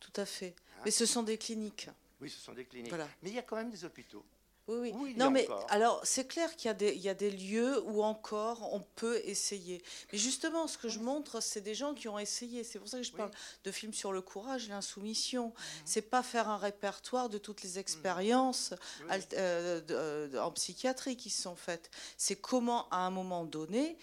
Tout 0.00 0.12
à 0.16 0.26
fait. 0.26 0.54
Hein 0.76 0.82
Mais 0.84 0.90
ce 0.90 1.06
sont 1.06 1.22
des 1.22 1.38
cliniques. 1.38 1.88
Oui, 2.20 2.28
ce 2.28 2.40
sont 2.40 2.52
des 2.52 2.64
cliniques. 2.64 2.92
Mais 3.22 3.30
il 3.30 3.34
y 3.34 3.38
a 3.38 3.42
quand 3.42 3.56
même 3.56 3.70
des 3.70 3.84
hôpitaux. 3.84 4.24
Oui, 4.68 4.92
oui. 4.94 5.14
non, 5.16 5.30
mais 5.30 5.48
alors 5.70 6.00
c'est 6.04 6.26
clair 6.26 6.54
qu'il 6.54 6.70
y, 6.70 6.98
y, 6.98 7.08
a 7.08 7.14
des 7.14 7.30
lieux 7.30 7.82
où 7.86 8.02
encore 8.02 8.72
on 8.74 8.80
peut 8.80 9.20
essayer. 9.24 9.82
Mais 10.12 10.18
justement, 10.18 10.66
ce 10.66 10.76
que 10.76 10.88
je 10.88 10.98
montre, 10.98 11.42
c'est 11.42 11.62
des 11.62 11.74
gens 11.74 11.94
qui 11.94 12.06
ont 12.08 12.18
essayé. 12.18 12.64
C'est 12.64 12.78
pour 12.78 12.86
ça 12.86 12.98
que 12.98 13.02
je 13.02 13.12
parle 13.12 13.30
de 13.64 13.72
films 13.72 13.94
sur 13.94 14.12
le 14.12 14.20
courage, 14.20 14.68
l'insoumission. 14.68 15.52
Ce 15.56 15.60
mhm. 15.60 15.82
C'est 15.86 16.02
pas 16.02 16.22
faire 16.22 16.48
un 16.48 16.58
répertoire 16.58 17.28
de 17.28 17.38
toutes 17.38 17.62
les 17.62 17.72
mhm. 17.72 17.78
expériences 17.78 18.74
euh, 19.10 19.80
euh, 19.90 20.38
en 20.38 20.52
psychiatrie 20.52 21.16
qui 21.16 21.30
se 21.30 21.42
sont 21.42 21.56
faites. 21.56 21.90
C'est 22.16 22.36
comment, 22.36 22.88
à 22.90 22.98
un 22.98 23.10
moment 23.10 23.44
donné, 23.44 23.96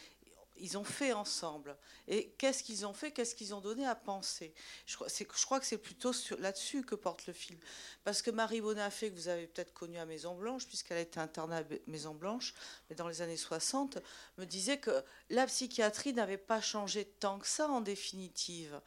ils 0.58 0.78
ont 0.78 0.84
fait 0.84 1.14
ensemble. 1.14 1.76
Et 2.08 2.30
qu'est-ce 2.38 2.64
qu'ils 2.64 2.86
ont 2.86 2.94
fait? 2.94 3.12
Qu'est-ce 3.12 3.36
qu'ils 3.36 3.54
ont 3.54 3.62
donné 3.62 3.86
à 3.86 3.96
penser? 3.96 4.54
Je 4.86 4.96
crois, 4.96 5.60
que 5.60 5.66
c'est 5.66 5.78
plutôt 5.78 6.12
là-dessus 6.40 6.84
que 6.84 6.96
porte 6.96 7.28
le 7.28 7.34
film. 7.34 7.60
Parce 8.04 8.22
que 8.22 8.32
Marie 8.32 8.62
Bonafé, 8.62 9.10
que 9.10 9.16
vous 9.16 9.28
avez 9.28 9.48
peut-être 9.48 9.74
connue 9.74 9.98
à 9.98 10.06
Maison 10.06 10.36
Blanche, 10.36 10.68
puisqu'elle 10.68 10.98
a 10.98 11.02
été 11.02 11.20
internée 11.20 11.58
à 11.58 11.64
Maison 11.88 12.14
Blanche, 12.14 12.54
mais 12.90 12.96
dans 12.96 13.08
les 13.08 13.22
années 13.22 13.38
60, 13.38 13.98
me 14.38 14.46
disait 14.46 14.80
que 14.80 15.04
la 15.30 15.46
psychiatrie 15.48 16.14
n'avait 16.14 16.38
pas 16.38 16.62
changé 16.62 17.06
tant 17.06 17.40
que 17.40 17.48
ça 17.48 17.68
en 17.70 17.82
définitive. 17.82 18.80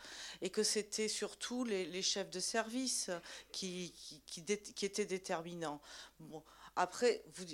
Et 0.42 0.50
que 0.50 0.62
c'était 0.62 1.08
surtout 1.08 1.64
les, 1.64 2.02
chefs 2.02 2.30
de 2.30 2.40
service 2.40 3.10
qui, 3.52 3.92
étaient 4.36 5.04
déterminants. 5.04 5.80
Bon, 6.20 6.42
après, 6.76 7.24
vous, 7.34 7.44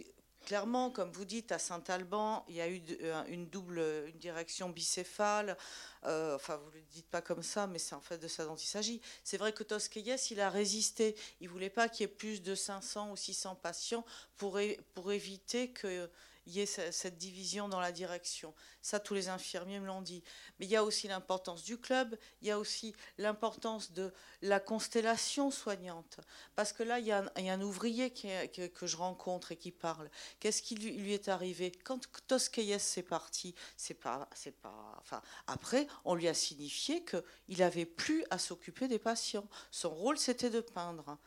clairement, 0.44 0.90
comme 0.90 1.10
vous 1.10 1.24
dites, 1.24 1.52
à 1.52 1.58
Saint-Alban, 1.58 2.44
il 2.48 2.56
y 2.56 2.60
a 2.60 2.68
eu 2.68 2.82
euh, 3.02 3.24
une 3.28 3.48
double 3.48 3.80
une 4.06 4.18
direction 4.18 4.68
bicéphale. 4.68 5.56
Euh, 6.04 6.36
enfin, 6.36 6.56
vous 6.56 6.70
ne 6.70 6.76
le 6.76 6.82
dites 6.92 7.06
pas 7.06 7.22
comme 7.22 7.42
ça, 7.42 7.66
mais 7.66 7.78
c'est 7.78 7.94
en 7.94 8.00
fait 8.00 8.18
de 8.18 8.28
ça 8.28 8.44
dont 8.44 8.56
il 8.56 8.66
s'agit. 8.66 9.00
C'est 9.24 9.36
vrai 9.36 9.52
que 9.52 9.62
Tosquelles, 9.62 10.18
il 10.30 10.40
a 10.40 10.50
résisté. 10.50 11.16
Il 11.40 11.48
ne 11.48 11.52
voulait 11.52 11.70
pas 11.70 11.88
qu'il 11.88 12.02
y 12.02 12.04
ait 12.04 12.14
plus 12.14 12.42
de 12.42 12.54
500 12.54 13.10
ou 13.10 13.16
600 13.16 13.56
patients 13.56 14.04
pour, 14.36 14.60
pour 14.94 15.12
éviter 15.12 15.70
que 15.70 16.08
y 16.46 16.60
ait 16.60 16.66
cette 16.66 17.18
division 17.18 17.68
dans 17.68 17.80
la 17.80 17.92
direction. 17.92 18.54
Ça, 18.82 19.00
tous 19.00 19.14
les 19.14 19.28
infirmiers 19.28 19.80
me 19.80 19.86
l'ont 19.86 20.02
dit. 20.02 20.22
Mais 20.58 20.66
il 20.66 20.70
y 20.70 20.76
a 20.76 20.84
aussi 20.84 21.08
l'importance 21.08 21.62
du 21.62 21.78
club, 21.78 22.18
il 22.42 22.48
y 22.48 22.50
a 22.50 22.58
aussi 22.58 22.94
l'importance 23.18 23.92
de 23.92 24.12
la 24.42 24.60
constellation 24.60 25.50
soignante. 25.50 26.20
Parce 26.54 26.72
que 26.72 26.82
là, 26.82 26.98
il 26.98 27.06
y 27.06 27.12
a 27.12 27.24
un, 27.36 27.60
ouvrier 27.62 28.10
que, 28.12 28.86
je 28.86 28.96
rencontre 28.96 29.52
et 29.52 29.56
qui 29.56 29.70
parle. 29.70 30.10
Qu'est-ce 30.40 30.62
qui 30.62 30.74
lui, 30.74 31.12
est 31.12 31.28
arrivé? 31.28 31.72
Quand 31.84 32.00
Tosquelles 32.26 32.80
s'est 32.80 33.02
parti, 33.02 33.54
c'est 33.76 33.94
pas, 33.94 34.28
c'est 34.34 34.60
pas. 34.60 34.96
Enfin, 35.00 35.22
après, 35.46 35.86
on 36.04 36.14
lui 36.14 36.28
a 36.28 36.34
signifié 36.34 37.04
qu'il 37.04 37.58
n'avait 37.58 37.86
plus 37.86 38.24
à 38.30 38.38
s'occuper 38.38 38.88
des 38.88 38.98
patients. 38.98 39.48
Son 39.70 39.90
rôle, 39.90 40.18
c'était 40.18 40.50
de 40.50 40.60
peindre. 40.60 41.18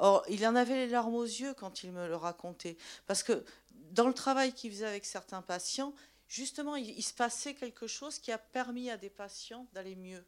Or, 0.00 0.24
il 0.28 0.46
en 0.46 0.54
avait 0.54 0.74
les 0.74 0.86
larmes 0.86 1.14
aux 1.14 1.24
yeux 1.24 1.54
quand 1.54 1.82
il 1.82 1.90
me 1.90 2.06
le 2.06 2.16
racontait. 2.16 2.76
Parce 3.06 3.22
que 3.22 3.44
dans 3.92 4.06
le 4.06 4.14
travail 4.14 4.52
qu'il 4.52 4.70
faisait 4.70 4.86
avec 4.86 5.04
certains 5.04 5.42
patients, 5.42 5.94
justement, 6.26 6.76
il, 6.76 7.02
se 7.02 7.14
passait 7.14 7.54
quelque 7.54 7.86
chose 7.86 8.18
qui 8.18 8.32
a 8.32 8.38
permis 8.38 8.90
à 8.90 8.96
des 8.96 9.10
patients 9.10 9.66
d'aller 9.72 9.96
mieux. 9.96 10.24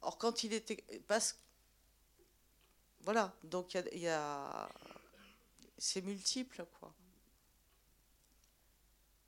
Or, 0.00 0.18
quand 0.18 0.44
il 0.44 0.52
était. 0.52 0.84
Parce, 1.06 1.38
voilà, 3.00 3.34
donc 3.44 3.74
il 3.74 4.00
y 4.00 4.08
a. 4.08 4.68
c'est 5.78 6.02
multiple, 6.02 6.66
quoi. 6.80 6.94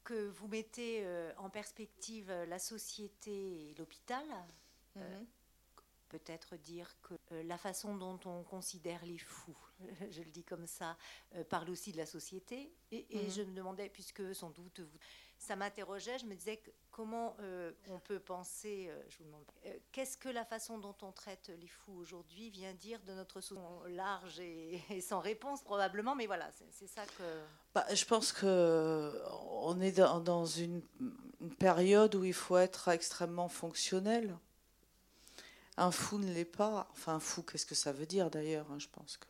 Que 0.03 0.29
vous 0.29 0.49
mettez 0.49 1.01
euh, 1.05 1.33
en 1.39 1.49
perspective 1.49 2.31
la 2.31 2.59
société 2.59 3.71
et 3.71 3.75
l'hôpital, 3.75 4.25
euh, 4.97 5.21
mhm 5.21 5.27
peut-être 6.09 6.57
dire 6.57 6.95
que 7.03 7.15
euh, 7.33 7.43
la 7.45 7.59
façon 7.59 7.97
dont 7.97 8.19
on 8.25 8.43
considère 8.43 9.05
les 9.05 9.19
fous, 9.19 9.57
je 10.11 10.21
le 10.21 10.31
dis 10.31 10.45
comme 10.45 10.67
ça, 10.67 10.97
euh, 11.35 11.45
parle 11.45 11.71
aussi 11.71 11.93
de 11.93 11.97
la 11.97 12.07
société. 12.07 12.73
Et, 12.91 13.07
mhm. 13.13 13.31
je 13.31 13.43
me 13.43 13.55
demandais, 13.55 13.89
puisque 13.89 14.35
sans 14.35 14.51
doute 14.51 14.81
vous, 14.81 14.99
ça 15.39 15.57
m'interrogeait, 15.57 16.19
je 16.19 16.27
me 16.27 16.35
disais 16.35 16.63
comment 16.91 17.37
euh, 17.41 17.73
on 17.89 17.99
peut 17.99 18.21
penser, 18.21 18.91
je 19.09 19.19
vous 19.19 19.25
demande, 19.25 19.45
qu'est-ce 19.91 20.17
que 20.17 20.29
la 20.29 20.45
façon 20.45 20.79
dont 20.79 20.95
on 21.03 21.11
traite 21.11 21.51
les 21.61 21.67
fous 21.67 21.93
aujourd'hui 21.93 22.51
vient 22.51 22.73
dire 22.73 23.03
de 23.03 23.13
notre 23.13 23.41
société? 23.41 23.61
Large 23.89 24.41
et, 24.41 24.81
sans 25.01 25.21
réponse 25.21 25.63
probablement, 25.63 26.15
mais 26.15 26.27
voilà, 26.27 26.51
c'est 26.71 26.87
ça 26.87 27.05
que. 27.05 27.43
Bah, 27.75 27.85
je 27.93 28.05
pense 28.05 28.33
que 28.33 29.13
on 29.51 29.81
est 29.81 29.93
dans, 29.93 30.21
dans 30.21 30.47
une, 30.47 30.83
une 31.41 31.55
période 31.55 32.15
où 32.15 32.25
il 32.25 32.33
faut 32.33 32.57
être 32.57 32.89
extrêmement 32.89 33.49
fonctionnel. 33.49 34.39
Un 35.77 35.91
fou 35.91 36.19
ne 36.19 36.33
l'est 36.33 36.45
pas. 36.45 36.89
Enfin, 36.93 37.15
un 37.15 37.21
fou, 37.21 37.43
qu'est-ce 37.43 37.67
que 37.67 37.75
ça 37.75 37.93
veut 37.93 38.07
dire 38.07 38.31
d'ailleurs 38.31 38.71
hein, 38.71 38.79
Je 38.79 38.89
pense 38.89 39.17
que 39.17 39.29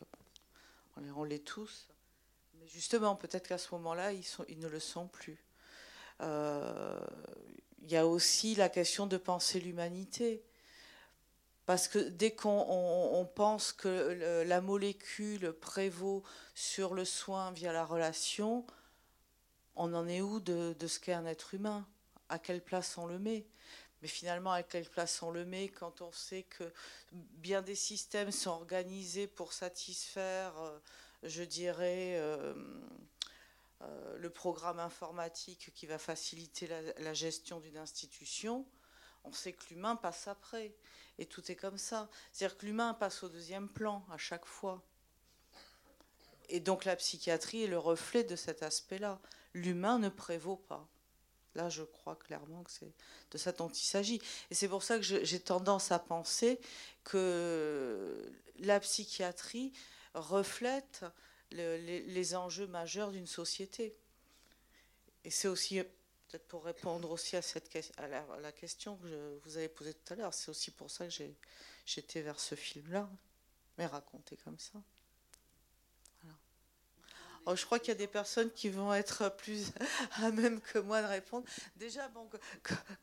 on 1.15 1.23
l'est 1.23 1.43
tous. 1.43 1.87
Mais 2.59 2.67
justement, 2.67 3.15
peut-être 3.15 3.47
qu'à 3.47 3.57
ce 3.57 3.73
moment-là, 3.75 4.13
ils, 4.13 4.59
ne 4.59 4.67
le 4.67 4.79
sont 4.79 5.07
plus. 5.07 5.43
Euh, 6.21 6.99
il 7.81 7.91
y 7.91 7.97
a 7.97 8.07
aussi 8.07 8.55
la 8.55 8.69
question 8.69 9.07
de 9.07 9.17
penser 9.17 9.59
l'humanité. 9.59 10.43
Parce 11.65 11.87
que 11.87 11.97
dès 11.97 12.31
qu'on 12.31 13.27
pense 13.35 13.73
que 13.73 14.43
la 14.45 14.61
molécule 14.61 15.51
prévaut 15.53 16.23
sur 16.53 16.93
le 16.93 17.05
soin 17.05 17.51
via 17.51 17.73
la 17.73 17.83
relation, 17.83 18.65
on 19.75 19.93
en 19.93 20.07
est 20.07 20.21
où 20.21 20.39
de 20.39 20.87
ce 20.87 20.99
qu'est 20.99 21.13
un 21.13 21.25
être 21.25 21.55
humain? 21.55 21.87
À 22.29 22.39
quelle 22.39 22.61
place 22.61 22.97
on 22.97 23.07
le 23.07 23.19
met? 23.19 23.47
Mais 24.05 24.09
finalement, 24.09 24.51
à 24.51 24.61
quelle 24.61 24.87
place 24.87 25.23
on 25.23 25.31
le 25.31 25.45
met 25.45 25.67
quand 25.67 26.01
on 26.01 26.11
sait 26.11 26.43
que 26.43 26.71
bien 27.11 27.63
des 27.63 27.73
systèmes 27.73 28.31
sont 28.31 28.51
organisés 28.51 29.25
pour 29.25 29.51
satisfaire, 29.51 30.55
euh, 30.59 30.77
je 31.23 31.41
dirais, 31.41 32.19
euh, 32.19 32.53
euh, 33.81 34.17
le 34.19 34.29
programme 34.29 34.79
informatique 34.79 35.71
qui 35.73 35.87
va 35.87 35.97
faciliter 35.97 36.69
la, 36.99 37.15
gestion 37.15 37.59
d'une 37.59 37.77
institution, 37.77 38.63
on 39.23 39.31
sait 39.31 39.53
que 39.53 39.63
l'humain 39.71 39.95
passe 39.95 40.27
après. 40.27 40.71
Et 41.17 41.25
tout 41.25 41.51
est 41.51 41.55
comme 41.55 41.79
ça. 41.79 42.07
C'est-à-dire 42.31 42.59
que 42.59 42.67
l'humain 42.67 42.93
passe 42.93 43.23
au 43.23 43.29
deuxième 43.29 43.67
plan 43.67 44.05
à 44.11 44.19
chaque 44.19 44.45
fois. 44.45 44.83
Et 46.49 46.59
donc 46.59 46.85
la 46.85 46.95
psychiatrie 46.95 47.63
est 47.63 47.67
le 47.67 47.79
reflet 47.79 48.23
de 48.23 48.35
cet 48.35 48.61
aspect-là. 48.61 49.19
L'humain 49.55 49.97
ne 49.97 50.09
prévaut 50.09 50.57
pas. 50.57 50.87
Là, 51.55 51.69
je 51.69 51.83
crois 51.83 52.15
clairement 52.15 52.63
que 52.63 52.71
c'est 52.71 52.91
de 53.31 53.37
ça 53.37 53.51
dont 53.53 53.69
il 53.69 53.83
s'agit. 53.83 54.21
Et 54.51 54.55
c'est 54.55 54.67
pour 54.67 54.83
ça 54.83 54.97
que 54.97 55.03
j'ai 55.03 55.39
tendance 55.39 55.91
à 55.91 55.99
penser 55.99 56.59
que 57.03 58.31
la 58.59 58.79
psychiatrie 58.79 59.71
reflète 60.13 61.05
les, 61.51 62.35
enjeux 62.35 62.67
majeurs 62.67 63.11
d'une 63.11 63.27
société. 63.27 63.95
Et 65.23 65.31
c'est 65.31 65.47
aussi, 65.47 65.81
peut-être 66.27 66.47
pour 66.47 66.65
répondre 66.65 67.09
aussi 67.09 67.35
à, 67.35 67.41
cette, 67.41 67.69
à 67.97 68.07
la, 68.07 68.51
question 68.51 68.97
que 68.97 69.39
vous 69.43 69.57
avez 69.57 69.69
posée 69.69 69.93
tout 69.93 70.13
à 70.13 70.15
l'heure, 70.15 70.33
c'est 70.33 70.49
aussi 70.49 70.71
pour 70.71 70.91
ça 70.91 71.07
que 71.07 71.13
j'étais 71.85 72.21
vers 72.21 72.39
ce 72.39 72.55
film-là, 72.55 73.09
mais 73.77 73.85
raconté 73.85 74.37
comme 74.37 74.59
ça. 74.59 74.81
Oh, 77.47 77.55
je 77.55 77.63
crois 77.63 77.77
qu'il 77.77 77.89
y 77.89 77.91
a 77.91 77.95
des 77.95 78.07
personnes 78.07 78.49
qui 78.51 78.69
vont 78.69 78.91
être 78.91 79.29
plus 79.37 79.71
à 80.23 80.31
même 80.31 80.59
que 80.61 80.79
moi 80.79 81.03
de 81.03 81.07
répondre. 81.07 81.45
Déjà, 81.75 82.07
bon, 82.07 82.27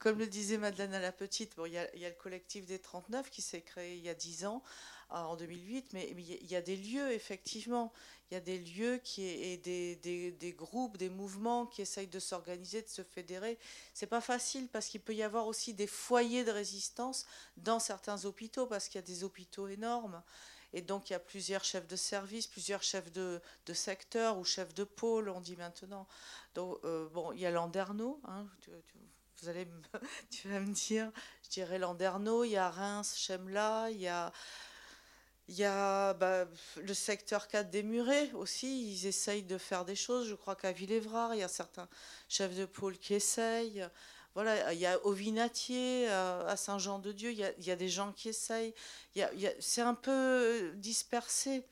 comme 0.01 0.19
le 0.19 0.27
disait 0.27 0.59
Madeleine 0.59 0.95
à 0.95 1.01
la 1.01 1.13
petite, 1.13 1.55
bon, 1.57 1.67
il, 1.67 1.75
y 1.75 1.79
a, 1.79 1.87
le 1.95 2.15
collectif 2.17 2.67
des 2.67 2.81
39 2.81 3.31
qui 3.31 3.41
s'est 3.41 3.61
créé 3.61 3.97
il 3.97 4.03
y 4.03 4.09
a 4.09 4.15
10 4.15 4.47
ans, 4.47 4.63
euh, 5.13 5.17
en 5.17 5.37
2008, 5.37 5.93
mais, 5.93 6.11
il 6.11 6.51
y 6.51 6.57
a 6.57 6.61
des 6.61 6.77
lieux, 6.77 7.13
effectivement. 7.13 7.93
Il 8.31 8.35
y 8.35 8.37
a 8.37 8.41
des 8.41 8.59
lieux 8.59 8.99
qui, 9.05 9.25
et 9.25 9.59
des, 9.59 9.95
des, 9.97 10.33
des 10.33 10.53
groupes, 10.53 10.97
des 10.97 11.11
mouvements 11.11 11.67
qui 11.67 11.83
essayent 11.83 12.09
de 12.09 12.19
s'organiser, 12.19 12.83
de 12.83 12.89
se 12.89 13.03
fédérer. 13.03 13.59
C'est 13.95 14.07
pas 14.07 14.23
facile 14.23 14.67
parce 14.69 14.89
qu'il 14.89 15.03
peut 15.03 15.15
y 15.15 15.23
avoir 15.23 15.47
aussi 15.47 15.73
des 15.73 15.87
foyers 15.87 16.43
de 16.43 16.51
résistance 16.51 17.27
dans 17.59 17.79
certains 17.79 18.25
hôpitaux, 18.25 18.67
parce 18.67 18.89
qu'il 18.89 18.97
y 18.97 19.05
a 19.05 19.07
des 19.07 19.23
hôpitaux 19.23 19.69
énormes. 19.69 20.21
Et 20.73 20.81
donc, 20.81 21.11
il 21.11 21.13
y 21.13 21.17
a 21.17 21.21
plusieurs 21.21 21.65
chefs 21.65 21.87
de 21.87 21.97
service, 21.97 22.47
plusieurs 22.47 22.83
chefs 22.83 23.13
de, 23.13 23.41
secteur 23.73 24.39
ou 24.39 24.45
chefs 24.45 24.75
de 24.75 24.85
pôle, 24.85 25.29
on 25.29 25.41
dit 25.41 25.57
maintenant. 25.57 26.07
Donc, 26.55 26.79
euh, 26.85 27.09
bon, 27.11 27.33
il 27.33 27.41
y 27.41 27.47
a 27.47 27.51
Landerneau, 27.51 28.21
hein, 28.25 28.47
vous 29.43 29.49
allez 29.49 29.67
tu 30.31 30.49
vas 30.49 30.61
me 30.61 30.73
dire, 30.73 31.11
je 31.45 31.51
dirais 31.51 31.79
Landerneau, 31.79 32.45
il 32.45 32.51
y 32.51 32.57
a 32.57 32.71
Reims, 32.71 33.17
Chemla, 33.17 33.91
il 33.91 34.01
y 34.01 34.09
a, 34.09 34.33
il 35.49 35.57
y 35.57 35.65
a 35.65 36.15
bah, 36.15 36.47
le 36.77 36.95
secteur 36.95 37.49
4 37.49 37.69
des 37.69 37.83
Murets 37.83 38.33
aussi, 38.33 38.93
ils 38.93 39.07
essayent 39.07 39.43
de 39.43 39.59
faire 39.59 39.85
des 39.85 39.97
choses. 39.97 40.29
Je 40.29 40.35
crois 40.35 40.57
qu'à 40.57 40.73
Villévrard, 40.73 41.35
il 41.35 41.41
y 41.41 41.43
a 41.43 41.49
certains 41.49 41.89
chefs 42.29 42.55
de 42.57 42.65
pôle 42.65 42.97
qui 42.97 43.15
essayent. 43.15 43.87
Voilà, 44.35 44.73
il 44.73 44.79
y 44.79 44.87
a 44.87 44.99
au 45.05 45.13
Vinatier, 45.13 46.09
euh, 46.09 46.47
à 46.47 46.57
Saint-Jean-de-Dieu, 46.57 47.33
il 47.33 47.39
y 47.39 47.71
a, 47.71 47.77
des 47.77 47.89
gens 47.89 48.13
qui 48.13 48.31
essayent. 48.31 48.75
c'est 49.61 49.83
un 49.83 49.95
peu 49.95 50.73
dispersé 50.77 51.63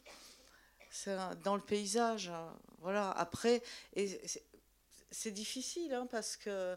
dans 1.42 1.54
le 1.54 1.62
paysage. 1.62 2.30
Voilà. 2.80 3.10
Après, 3.12 3.62
c'est 5.10 5.30
difficile 5.30 5.94
hein, 5.94 6.06
parce 6.10 6.36
que 6.36 6.76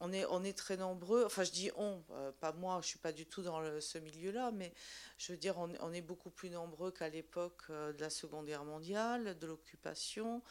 on 0.00 0.12
est, 0.12 0.24
on 0.26 0.44
est 0.44 0.56
très 0.56 0.76
nombreux, 0.76 1.24
enfin 1.24 1.42
je 1.42 1.50
dis 1.50 1.70
on, 1.76 2.02
euh, 2.12 2.30
pas 2.40 2.52
moi, 2.52 2.74
je 2.74 2.78
ne 2.78 2.82
suis 2.82 2.98
pas 2.98 3.12
du 3.12 3.26
tout 3.26 3.42
dans 3.42 3.60
ce 3.80 3.98
milieu-là, 3.98 4.52
mais 4.52 4.72
je 5.18 5.32
veux 5.32 5.38
dire, 5.38 5.56
on, 5.58 5.92
est 5.92 6.00
beaucoup 6.00 6.30
plus 6.30 6.50
nombreux 6.50 6.92
qu'à 6.92 7.08
l'époque 7.08 7.62
euh, 7.70 7.92
de 7.92 8.00
la 8.00 8.10
Seconde 8.10 8.46
Guerre 8.46 8.64
mondiale, 8.64 9.36
de 9.38 9.46
l'occupation. 9.46 10.42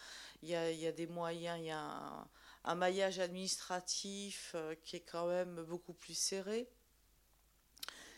Il 0.43 0.49
y, 0.49 0.55
a, 0.55 0.91
des 0.91 1.07
moyens, 1.07 1.57
il 1.59 1.67
y 1.67 1.71
a 1.71 1.79
un, 1.79 2.27
maillage 2.75 3.19
administratif 3.19 4.51
euh, 4.55 4.75
qui 4.83 4.95
est 4.95 5.01
quand 5.01 5.27
même 5.27 5.63
beaucoup 5.63 5.93
plus 5.93 6.17
serré. 6.17 6.69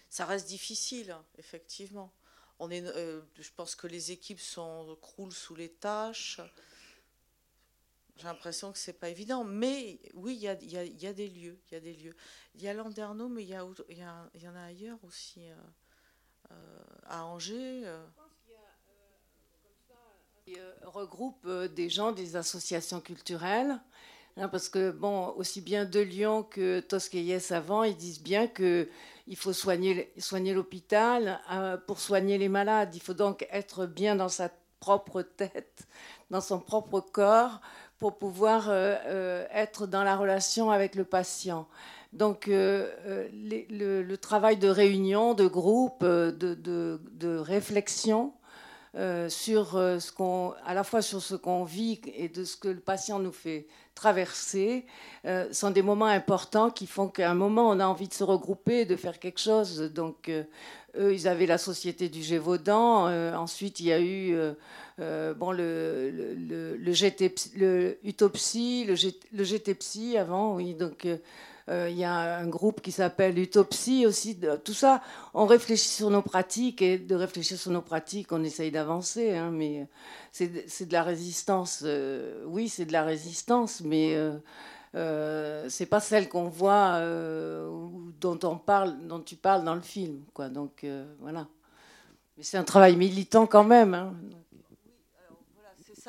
Ça 0.10 0.26
reste 0.26 0.48
difficile, 0.48 1.16
effectivement. 1.38 2.14
On 2.58 2.70
est, 2.72 2.84
je 2.84 3.50
pense 3.56 3.76
que 3.76 3.88
les 3.88 4.12
équipes 4.12 4.40
sont, 4.40 4.98
croulent 5.02 5.32
sous 5.32 5.56
les 5.56 5.70
tâches. 5.70 6.42
J'ai 8.20 8.26
l'impression 8.26 8.74
que 8.74 8.78
c'est 8.78 9.00
pas 9.00 9.08
évident, 9.08 9.46
mais 9.46 9.98
oui, 10.14 10.36
il 10.36 10.42
y 10.42 10.50
a, 10.50 10.54
y, 10.62 11.02
y 11.02 11.08
a, 11.08 11.14
des 11.14 11.30
lieux, 11.30 11.58
il 11.68 11.74
y 11.74 11.78
a 11.78 11.80
des 11.80 11.94
lieux. 11.94 12.16
Il 12.54 12.62
y 12.62 12.68
a 12.68 12.74
Landerneau, 12.74 13.30
mais 13.30 13.44
il 13.44 13.48
y, 13.48 13.54
y, 13.54 14.42
y 14.42 14.48
en 14.48 14.56
a 14.56 14.62
ailleurs 14.62 15.00
aussi, 15.06 15.50
euh, 15.50 15.56
euh, 16.52 16.84
à 17.06 17.24
Angers. 17.24 17.84
Euh. 17.86 18.06
Il 20.48 20.60
regroupe 20.84 21.48
des 21.48 21.90
gens 21.90 22.12
des 22.12 22.36
associations 22.36 23.00
culturelles, 23.00 23.80
hein, 24.40 24.48
parce 24.48 24.70
que 24.70 24.92
bon, 24.92 25.34
aussi 25.38 25.62
bien 25.62 25.86
De 25.86 26.00
Lyon 26.00 26.44
que 26.44 26.80
Tosquelles 26.80 27.42
avant, 27.52 27.84
ils 27.84 27.96
disent 27.96 28.22
bien 28.22 28.48
que 28.48 28.88
il 29.28 29.36
faut 29.36 29.54
soigner, 29.54 30.12
soigner 30.18 30.54
l'hôpital 30.54 31.40
pour 31.86 32.00
soigner 32.00 32.40
les 32.40 32.50
malades. 32.50 32.96
Il 32.96 33.02
faut 33.02 33.14
donc 33.14 33.48
être 33.52 33.86
bien 33.86 34.16
dans 34.16 34.28
sa 34.30 34.50
propre 34.80 35.22
tête, 35.22 35.88
dans 36.32 36.42
son 36.42 36.60
propre 36.60 37.00
corps, 37.00 37.62
pour 38.00 38.18
pouvoir 38.18 38.70
euh, 38.70 38.96
euh, 39.06 39.46
être 39.54 39.86
dans 39.86 40.04
la 40.04 40.16
relation 40.16 40.72
avec 40.72 40.96
le 40.96 41.04
patient. 41.04 41.68
Donc 42.14 42.48
euh, 42.48 42.90
le, 43.32 44.16
travail 44.16 44.58
de 44.58 44.70
réunion, 44.70 45.34
de 45.36 45.46
groupe, 45.46 46.04
de, 46.04 46.56
de, 46.56 47.38
réflexion 47.38 48.34
sur 49.30 49.72
ce 49.74 50.12
qu'on, 50.12 50.54
à 50.66 50.74
la 50.74 50.84
fois 50.84 51.02
sur 51.02 51.22
ce 51.22 51.36
qu'on 51.36 51.64
vit 51.64 52.02
et 52.16 52.30
de 52.30 52.44
ce 52.44 52.58
que 52.58 52.68
le 52.68 52.80
patient 52.80 53.20
nous 53.20 53.32
fait 53.32 53.68
traverser, 53.94 54.86
sont 55.52 55.72
des 55.72 55.82
moments 55.82 56.06
importants 56.06 56.72
qui 56.72 56.88
font 56.88 57.08
qu'à 57.08 57.30
un 57.30 57.36
moment 57.36 57.70
on 57.70 57.80
a 57.80 57.86
envie 57.86 58.08
de 58.08 58.14
se 58.14 58.24
regrouper, 58.24 58.86
de 58.86 58.96
faire 58.96 59.20
quelque 59.20 59.40
chose. 59.40 59.92
Donc 59.94 60.30
eux, 60.30 61.14
ils 61.14 61.28
avaient 61.28 61.46
la 61.46 61.60
société 61.60 62.10
du 62.10 62.24
Gévaudan. 62.24 63.06
ensuite, 63.36 63.80
il 63.80 63.86
y 63.88 63.94
a 63.94 64.02
eu 64.02 64.36
euh, 65.00 65.34
bon, 65.34 65.52
le, 65.52 66.12
le, 66.12 66.76
le, 66.76 66.92
GT, 66.92 67.34
le 67.56 67.98
le, 68.04 68.96
le 69.34 69.44
GTPSI 69.44 70.18
avant, 70.18 70.56
oui. 70.56 70.74
Donc, 70.74 71.06
euh, 71.06 71.14
euh, 71.16 71.20
il 71.70 71.98
y 71.98 72.04
a 72.04 72.38
un 72.38 72.48
groupe 72.48 72.82
qui 72.82 72.92
s'appelle 72.92 73.38
Utopsie 73.38 74.06
aussi. 74.06 74.40
Tout 74.64 74.74
ça, 74.74 75.02
on 75.34 75.46
réfléchit 75.46 75.90
sur 75.90 76.10
nos 76.10 76.22
pratiques 76.22 76.82
et 76.82 76.98
de 76.98 77.16
réfléchir 77.16 77.58
sur 77.58 77.72
nos 77.72 77.82
pratiques, 77.82 78.32
on 78.32 78.44
essaye 78.44 78.72
d'avancer. 78.72 79.36
Hein, 79.36 79.52
mais 79.52 79.88
c'est 80.32 80.86
de 80.86 80.94
la 80.94 81.04
résistance. 81.04 81.86
oui, 82.46 82.70
c'est 82.70 82.86
de 82.86 82.94
la 82.94 83.04
résistance, 83.04 83.82
mais 83.82 84.16
euh, 84.96 85.70
c'est 85.70 85.86
pas 85.86 86.00
celle 86.00 86.28
qu'on 86.30 86.50
voit, 86.50 87.00
dont 88.20 88.40
on 88.44 88.58
parle, 88.58 89.08
dont 89.08 89.20
tu 89.20 89.36
parles 89.36 89.64
dans 89.64 89.76
le 89.76 89.82
film, 89.82 90.24
quoi. 90.34 90.50
Donc 90.50 90.86
voilà. 91.20 91.48
Mais 92.38 92.44
c'est 92.44 92.58
un 92.58 92.64
travail 92.64 92.96
militant 92.96 93.46
quand 93.46 93.66
même. 93.66 93.94
Hein 93.94 94.16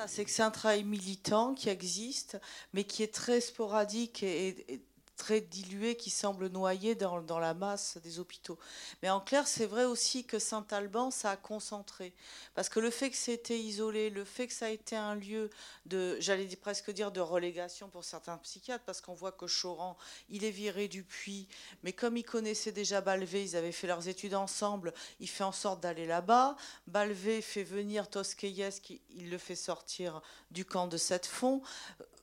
c'est 0.07 0.25
que 0.25 0.31
c'est 0.31 0.42
un 0.42 0.51
travail 0.51 0.85
militant 0.85 1.55
qui 1.55 1.68
existe, 1.68 2.40
mais 2.73 2.85
qui 2.85 3.03
est 3.03 3.12
très 3.12 3.40
sporadique 3.40 4.23
et, 4.23 4.83
très 5.21 5.43
dilué 5.43 5.97
qui 5.97 6.09
semble 6.09 6.49
noyé 6.49 6.95
dans, 6.95 7.39
la 7.39 7.53
masse 7.53 7.99
des 7.99 8.19
hôpitaux. 8.19 8.59
Mais 9.03 9.11
en 9.11 9.21
clair, 9.21 9.47
c'est 9.47 9.67
vrai 9.67 9.85
aussi 9.85 10.25
que 10.25 10.39
Saint-Alban, 10.39 11.11
ça 11.11 11.33
a 11.33 11.37
concentré. 11.37 12.15
Parce 12.55 12.71
que 12.71 12.81
le 12.81 12.91
fait 12.91 13.11
que 13.11 13.17
c'était 13.17 13.59
isolé, 13.59 14.09
le 14.09 14.25
fait 14.25 14.47
que 14.47 14.55
ça 14.55 14.67
a 14.67 14.71
été 14.71 14.97
un 14.97 15.15
lieu 15.15 15.51
de, 15.85 16.17
j'allais 16.21 16.47
presque 16.57 16.91
dire, 16.91 17.13
de 17.13 17.21
relégation 17.21 17.91
pour 17.91 18.03
certains 18.03 18.39
psychiatres, 18.39 18.85
parce 18.87 19.03
qu'on 19.03 19.13
voit 19.13 19.33
que 19.33 19.45
Choran, 19.45 19.99
il 20.31 20.43
est 20.43 20.51
viré 20.51 20.89
du 20.89 21.03
puits, 21.03 21.49
mais 21.83 21.93
comme 21.93 22.17
ils 22.17 22.25
connaissaient 22.25 22.73
déjà 22.73 23.03
Balvé, 23.03 23.45
ils 23.45 23.57
avaient 23.57 23.73
fait 23.73 23.87
leurs 23.87 24.09
études 24.09 24.35
ensemble, 24.35 24.95
il 25.21 25.29
fait 25.29 25.45
en 25.45 25.53
sorte 25.53 25.83
d'aller 25.83 26.07
là-bas. 26.07 26.57
Balvé 26.87 27.43
fait 27.43 27.63
venir 27.63 28.09
Tosquelles, 28.09 28.73
qui, 28.81 29.03
il 29.11 29.29
le 29.29 29.37
fait 29.37 29.55
sortir 29.55 30.23
du 30.51 30.65
camp 30.65 30.87
de 30.87 30.97
cette 30.97 31.27
fond. 31.27 31.61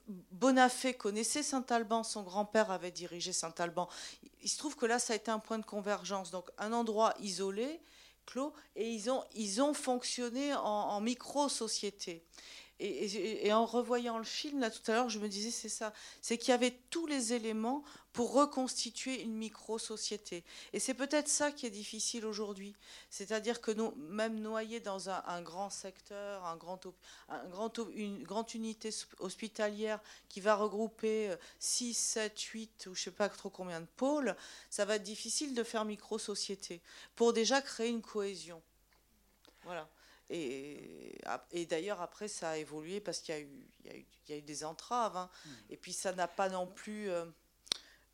Bonafé 0.07 0.93
connaissait 0.93 1.43
Saint-Alban, 1.43 2.03
son 2.03 2.23
grand-père 2.23 2.71
avait 2.71 2.91
dirigé 2.91 3.33
Saint-Alban. 3.33 3.89
Il 4.41 4.49
se 4.49 4.57
trouve 4.57 4.75
que 4.75 4.85
là, 4.85 4.99
ça 4.99 5.13
a 5.13 5.15
été 5.15 5.31
un 5.31 5.39
point 5.39 5.59
de 5.59 5.65
convergence. 5.65 6.31
Donc, 6.31 6.49
un 6.57 6.71
endroit 6.71 7.13
isolé, 7.19 7.81
clos, 8.25 8.53
et 8.75 8.89
ils 8.89 9.09
ont, 9.09 9.23
ils 9.35 9.61
ont 9.61 9.73
fonctionné 9.73 10.53
en 10.55 10.99
micro-société. 11.01 12.23
Et, 12.79 13.51
en 13.53 13.65
revoyant 13.65 14.19
le 14.19 14.23
film, 14.23 14.59
là 14.59 14.69
tout 14.69 14.91
à 14.91 14.93
l'heure, 14.93 15.09
je 15.09 15.17
me 15.17 15.27
disais, 15.27 15.49
c'est 15.49 15.69
ça, 15.69 15.93
c'est 16.21 16.37
qu'il 16.37 16.49
y 16.49 16.53
avait 16.53 16.77
tous 16.91 17.07
les 17.07 17.33
éléments 17.33 17.83
pour 18.13 18.33
reconstituer 18.33 19.21
une 19.21 19.33
micro-société. 19.33 20.43
Et 20.73 20.79
c'est 20.79 20.93
peut-être 20.93 21.27
ça 21.27 21.51
qui 21.51 21.65
est 21.65 21.71
difficile 21.71 22.25
aujourd'hui. 22.25 22.75
C'est-à-dire 23.09 23.61
que 23.61 23.71
même 23.97 24.39
noyés 24.39 24.79
dans 24.79 25.09
un, 25.09 25.41
grand 25.41 25.71
secteur, 25.71 26.45
un 26.45 26.55
grand, 26.55 26.79
une 27.95 28.23
grande 28.23 28.53
unité 28.53 28.89
hospitalière 29.19 29.99
qui 30.29 30.39
va 30.39 30.55
regrouper 30.55 31.35
6, 31.59 31.95
7, 31.95 32.39
8 32.39 32.87
ou 32.87 32.95
je 32.95 33.01
ne 33.01 33.03
sais 33.05 33.11
pas 33.11 33.29
trop 33.29 33.49
combien 33.49 33.81
de 33.81 33.87
pôles, 33.97 34.35
ça 34.69 34.85
va 34.85 34.95
être 34.95 35.03
difficile 35.03 35.55
de 35.55 35.63
faire 35.63 35.83
micro-société 35.83 36.81
pour 37.15 37.33
déjà 37.33 37.61
créer 37.61 37.89
une 37.89 38.03
cohésion. 38.03 38.61
Voilà. 39.63 39.89
Et, 40.29 41.17
et 41.51 41.65
d'ailleurs, 41.65 42.01
après, 42.01 42.27
ça 42.27 42.51
a 42.51 42.57
évolué 42.57 42.99
parce 42.99 43.19
qu'il 43.19 43.35
y, 43.85 43.89
y, 43.89 44.05
y, 44.29 44.33
a 44.33 44.37
eu 44.37 44.41
des 44.41 44.63
entraves. 44.63 45.15
Hein. 45.17 45.29
Hmm. 45.45 45.49
Et 45.69 45.77
puis, 45.77 45.93
ça 45.93 46.13
n'a 46.13 46.27
pas 46.27 46.49
non 46.49 46.67
plus. 46.67 47.09
Euh, 47.09 47.25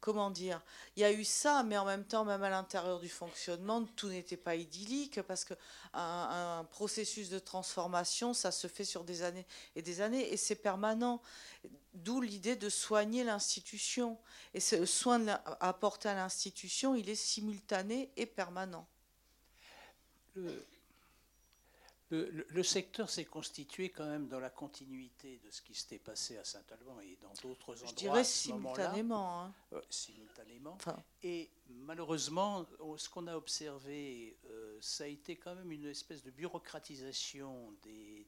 comment 0.04 0.30
dire 0.30 0.62
Il 0.98 1.00
y 1.00 1.06
a 1.06 1.14
eu 1.14 1.24
ça, 1.24 1.64
mais 1.64 1.78
en 1.78 1.86
même 1.86 2.04
temps, 2.04 2.26
même 2.26 2.44
à 2.44 2.50
l'intérieur 2.50 3.00
du 3.00 3.08
fonctionnement, 3.08 3.86
tout 3.96 4.10
n'était 4.10 4.36
pas 4.36 4.56
idyllique 4.56 5.22
parce 5.22 5.46
qu'un 5.46 5.56
un 5.94 6.66
processus 6.66 7.30
de 7.30 7.40
transformation, 7.40 8.34
ça 8.34 8.52
se 8.52 8.68
fait 8.68 8.84
sur 8.84 9.06
des 9.06 9.24
années 9.24 9.46
et 9.78 9.82
des 9.82 10.02
années 10.02 10.34
et 10.34 10.36
c'est 10.36 10.56
permanent. 10.56 11.22
D'où 11.94 12.20
l'idée 12.20 12.58
de 12.58 12.68
soigner 12.68 13.24
l'institution. 13.24 14.18
Et 14.54 14.60
ce 14.60 14.86
soin 14.86 15.26
apporté 15.62 16.10
à 16.10 16.16
l'institution, 16.16 16.96
il 16.96 17.08
est 17.10 17.16
simultané 17.16 18.12
et 18.18 18.26
permanent. 18.26 18.86
Le 20.36 20.66
le, 22.14 22.64
secteur 22.64 23.10
s'est 23.10 23.26
constitué 23.26 23.90
quand 23.90 24.06
même 24.06 24.28
dans 24.28 24.40
la 24.40 24.50
continuité 24.50 25.40
de 25.44 25.50
ce 25.50 25.62
qui 25.62 25.74
s'était 25.74 26.00
passé 26.00 26.38
à 26.38 26.44
Saint-Alban 26.44 27.00
et 27.02 27.18
dans 27.22 27.34
d'autres 27.42 27.74
endroits. 27.74 27.90
Je 27.90 27.96
dirais 27.96 28.24
simultanément. 28.24 29.44
Hein. 29.44 29.54
Euh, 29.74 29.82
simultanément. 29.90 30.78
Et 31.24 31.50
malheureusement, 31.70 32.66
ce 32.98 33.10
qu'on 33.10 33.28
a 33.28 33.36
observé, 33.36 34.38
euh, 34.46 34.78
ça 34.82 35.06
a 35.06 35.08
été 35.08 35.36
quand 35.38 35.56
même 35.56 35.72
une 35.72 35.86
espèce 35.86 36.24
de 36.24 36.32
bureaucratisation 36.32 37.74
des, 37.84 38.28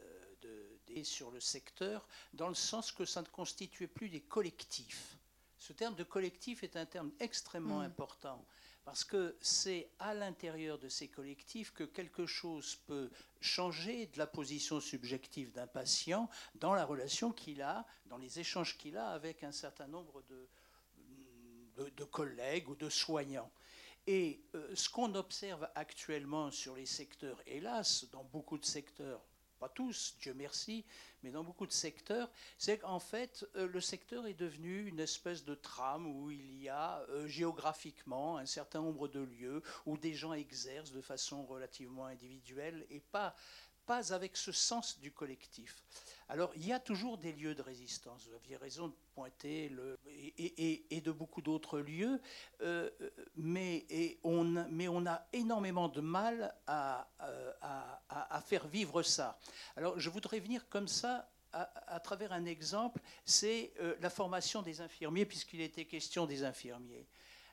euh, 0.00 1.04
sur 1.04 1.30
le 1.30 1.38
secteur, 1.38 2.08
dans 2.32 2.48
le 2.48 2.54
sens 2.54 2.90
que 2.90 3.04
ça 3.04 3.22
ne 3.22 3.26
constituait 3.28 3.86
plus 3.86 4.08
des 4.08 4.20
collectifs. 4.20 5.16
Ce 5.58 5.72
terme 5.72 5.94
de 5.94 6.04
collectif 6.04 6.64
est 6.64 6.76
un 6.76 6.86
terme 6.86 7.12
extrêmement 7.20 7.80
mm. 7.80 7.84
important 7.84 8.44
parce 8.88 9.04
que 9.04 9.36
c'est 9.42 9.90
à 9.98 10.14
l'intérieur 10.14 10.78
de 10.78 10.88
ces 10.88 11.08
collectifs 11.08 11.72
que 11.74 11.84
quelque 11.84 12.24
chose 12.24 12.76
peut 12.86 13.10
changer 13.38 14.06
de 14.06 14.16
la 14.16 14.26
position 14.26 14.80
subjective 14.80 15.52
d'un 15.52 15.66
patient 15.66 16.30
dans 16.54 16.72
la 16.72 16.86
relation 16.86 17.30
qu'il 17.30 17.60
a, 17.60 17.84
dans 18.06 18.16
les 18.16 18.40
échanges 18.40 18.78
qu'il 18.78 18.96
a 18.96 19.10
avec 19.10 19.44
un 19.44 19.52
certain 19.52 19.88
nombre 19.88 20.22
de, 20.22 21.90
de, 21.90 22.04
collègues 22.04 22.70
ou 22.70 22.76
de 22.76 22.88
soignants. 22.88 23.50
Et 24.06 24.40
euh, 24.54 24.74
ce 24.74 24.88
qu'on 24.88 25.14
observe 25.16 25.68
actuellement 25.74 26.50
sur 26.50 26.74
les 26.74 26.86
secteurs, 26.86 27.42
hélas, 27.46 28.06
dans 28.10 28.24
beaucoup 28.24 28.56
de 28.56 28.64
secteurs, 28.64 29.20
pas 29.58 29.68
tous, 29.68 30.16
Dieu 30.20 30.34
merci, 30.34 30.84
mais 31.22 31.30
dans 31.30 31.42
beaucoup 31.42 31.66
de 31.66 31.72
secteurs, 31.72 32.30
c'est 32.58 32.78
qu'en 32.78 33.00
fait, 33.00 33.46
euh, 33.56 33.66
le 33.66 33.80
secteur 33.80 34.26
est 34.26 34.34
devenu 34.34 34.86
une 34.86 35.00
espèce 35.00 35.44
de 35.44 35.54
trame 35.54 36.06
où 36.06 36.30
il 36.30 36.62
y 36.62 36.68
a 36.68 37.00
euh, 37.10 37.26
géographiquement 37.26 38.38
un 38.38 38.46
certain 38.46 38.80
nombre 38.80 39.08
de 39.08 39.20
lieux 39.20 39.62
où 39.86 39.98
des 39.98 40.14
gens 40.14 40.32
exercent 40.32 40.92
de 40.92 41.00
façon 41.00 41.44
relativement 41.44 42.06
individuelle 42.06 42.86
et 42.90 43.00
pas, 43.00 43.34
pas 43.88 44.12
avec 44.12 44.36
ce 44.36 44.52
sens 44.52 45.00
du 45.00 45.10
collectif. 45.10 45.82
Alors, 46.28 46.52
il 46.54 46.66
y 46.66 46.74
a 46.74 46.78
toujours 46.78 47.16
des 47.16 47.32
lieux 47.32 47.54
de 47.54 47.62
résistance. 47.62 48.26
Vous 48.28 48.34
aviez 48.34 48.58
raison 48.58 48.88
de 48.88 48.94
pointer 49.14 49.72
et, 50.36 51.00
de 51.00 51.10
beaucoup 51.10 51.40
d'autres 51.40 51.80
lieux, 51.80 52.20
euh, 52.60 52.90
mais, 53.34 53.86
on, 54.22 54.56
a 55.06 55.26
énormément 55.32 55.88
de 55.88 56.02
mal 56.02 56.54
à, 56.66 57.08
faire 58.44 58.68
vivre 58.68 59.02
ça. 59.02 59.40
Alors, 59.74 59.98
je 59.98 60.10
voudrais 60.10 60.38
venir 60.38 60.68
comme 60.68 60.86
ça 60.86 61.30
à, 61.54 61.98
travers 62.00 62.32
un 62.34 62.44
exemple, 62.44 63.00
c'est 63.24 63.72
euh, 63.80 63.96
la 64.02 64.10
formation 64.10 64.60
des 64.60 64.82
infirmiers, 64.82 65.24
puisqu'il 65.24 65.62
était 65.62 65.86
question 65.86 66.26
des 66.26 66.44
infirmiers. 66.44 67.08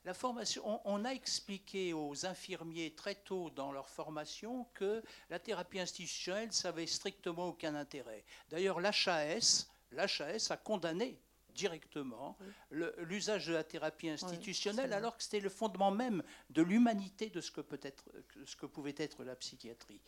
La 0.06 0.13
formation, 0.13 0.82
on, 0.86 1.04
a 1.04 1.10
expliqué 1.10 1.91
aux 1.91 2.28
infirmiers 2.28 2.94
très 2.94 3.15
tôt 3.15 3.50
dans 3.50 3.72
leur 3.72 3.89
formation 3.89 4.68
que 4.76 5.02
la 5.32 5.39
thérapie 5.39 5.80
institutionnelle, 5.80 6.54
ça 6.54 6.70
n'avait 6.70 6.86
strictement 6.86 7.48
aucun 7.48 7.74
intérêt. 7.74 8.24
D'ailleurs, 8.50 8.80
l'HAS, 8.80 9.68
l'HAS 9.91 10.52
a 10.52 10.58
condamné 10.58 11.20
directement 11.56 12.38
l'usage 12.70 13.48
de 13.48 13.54
la 13.54 13.63
thérapie 13.63 14.10
institutionnelle, 14.10 14.94
alors 14.94 15.18
que 15.18 15.24
c'était 15.24 15.39
le 15.39 15.50
fondement 15.50 15.89
même 15.89 16.22
de 16.52 16.62
l'humanité 16.62 17.32
de 17.32 17.41
ce 17.41 17.50
que, 17.50 17.62
peut 17.62 17.80
être, 17.82 18.04
ce 18.46 18.56
que 18.56 18.68
pouvait 18.68 18.96
être 18.98 19.24
la 19.24 19.36
psychiatrie. 19.36 20.02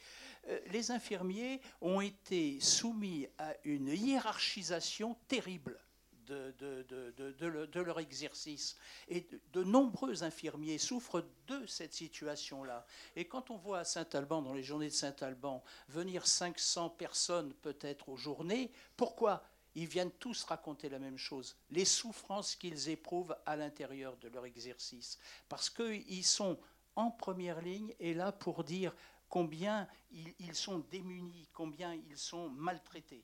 Euh, 0.50 0.60
les 0.72 0.92
infirmiers 0.92 1.60
ont 1.82 2.02
été 2.02 2.60
soumis 2.60 3.28
à 3.40 3.56
une 3.64 3.88
hiérarchisation 3.88 5.16
terrible. 5.28 5.80
De, 6.28 6.54
de, 6.60 7.82
leur 7.82 8.00
exercice. 8.00 8.78
Et 9.08 9.28
de, 9.54 9.64
nombreux 9.64 10.24
infirmiers 10.24 10.78
souffrent 10.78 11.26
de 11.48 11.66
cette 11.66 11.94
situation-là. 11.94 12.86
Et 13.16 13.26
quand 13.26 13.50
on 13.50 13.58
voit 13.58 13.80
à 13.80 13.84
Saint-Alban, 13.84 14.42
dans 14.42 14.54
les 14.54 14.64
journées 14.64 14.90
de 14.90 14.94
Saint-Alban, 14.94 15.64
venir 15.88 16.28
500 16.28 16.90
personnes 16.92 17.54
peut-être 17.62 18.10
aux 18.10 18.18
journées, 18.18 18.72
pourquoi 18.96 19.44
ils 19.76 19.88
viennent 19.88 20.12
tous 20.12 20.44
raconter 20.44 20.90
la 20.90 20.98
même 20.98 21.20
chose, 21.20 21.56
les 21.70 21.86
souffrances 21.86 22.56
qu'ils 22.56 22.90
éprouvent 22.90 23.36
à 23.46 23.56
l'intérieur 23.56 24.18
de 24.18 24.28
leur 24.28 24.46
exercice. 24.46 25.20
Parce 25.48 25.70
qu'ils 25.70 26.26
sont 26.26 26.60
en 26.96 27.12
première 27.12 27.62
ligne 27.62 27.94
et 28.00 28.16
là 28.16 28.32
pour 28.32 28.64
dire 28.64 28.94
combien 29.30 29.88
ils, 30.12 30.56
sont 30.56 30.80
démunis, 30.90 31.48
combien 31.54 31.94
ils 31.94 32.18
sont 32.18 32.50
maltraités. 32.50 33.24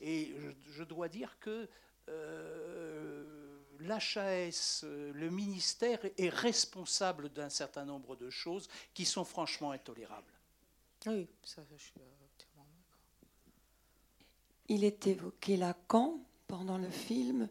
Et 0.00 0.34
je, 0.68 0.82
dois 0.82 1.08
dire 1.08 1.38
que 1.40 1.68
l'HAS, 3.80 4.84
le 4.84 5.30
ministère, 5.30 6.00
est 6.16 6.28
responsable 6.28 7.28
d'un 7.30 7.48
certain 7.48 7.84
nombre 7.84 8.16
de 8.16 8.30
choses 8.30 8.68
qui 8.94 9.04
sont 9.04 9.24
franchement 9.24 9.70
intolérables. 9.70 10.32
Oui, 11.06 11.28
ça, 11.44 11.62
je 11.70 11.76
suis 11.76 11.92
il 14.68 14.84
est 14.84 15.06
évoqué 15.06 15.56
Lacan 15.56 16.18
pendant 16.48 16.78
le 16.78 16.90
film? 16.90 17.48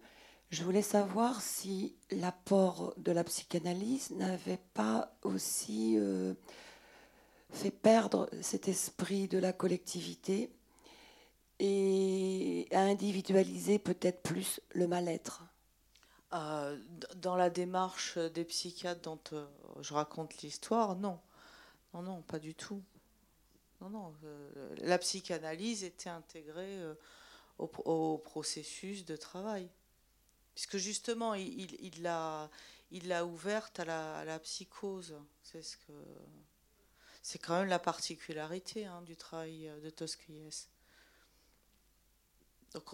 Je 0.52 0.64
voulais 0.64 0.82
savoir 0.82 1.42
si 1.42 1.96
l'apport 2.12 2.94
de 2.98 3.12
la 3.12 3.24
psychanalyse 3.24 4.12
n'avait 4.12 4.60
pas 4.74 5.16
aussi 5.24 5.96
euh, 5.98 6.34
fait 7.52 7.72
perdre 7.72 8.30
cet 8.42 8.68
esprit 8.68 9.28
de 9.28 9.38
la 9.38 9.54
collectivité 9.54 10.52
et 11.60 12.68
à 12.72 12.82
individualiser 12.82 13.80
peut-être 13.80 14.22
plus 14.22 14.60
le 14.74 14.88
mal-être. 14.88 15.44
Euh, 16.34 16.78
dans 17.16 17.36
la 17.36 17.50
démarche 17.50 18.18
des 18.18 18.44
psychiatres 18.44 19.02
dont 19.02 19.20
euh, 19.32 19.46
je 19.80 19.94
raconte 19.94 20.42
l'histoire, 20.42 20.96
non. 20.96 21.20
Non, 21.94 22.02
non, 22.02 22.22
pas 22.24 22.40
du 22.40 22.54
tout. 22.54 22.84
Non, 23.80 23.90
non. 23.90 24.14
Euh, 24.26 24.76
la 24.80 24.98
psychanalyse 24.98 25.84
était 25.84 26.10
intégrée 26.10 26.82
au, 27.58 28.18
processus 28.18 29.06
de 29.06 29.16
travail. 29.16 29.70
Puisque 30.56 30.78
justement, 30.78 31.36
il 31.36 32.02
l'a 32.02 32.50
il, 32.92 33.08
l'a 33.08 33.26
ouverte 33.26 33.80
à 33.80 34.26
la, 34.26 34.40
psychose. 34.40 35.16
C'est 35.42 35.62
ce 35.62 35.78
que. 35.78 35.94
C'est 37.22 37.40
quand 37.40 37.60
même 37.60 37.70
la 37.70 37.80
particularité 37.80 38.86
hein, 38.86 39.02
du 39.04 39.16
travail 39.16 39.72
de 39.84 39.90
Tosquies. 39.90 40.68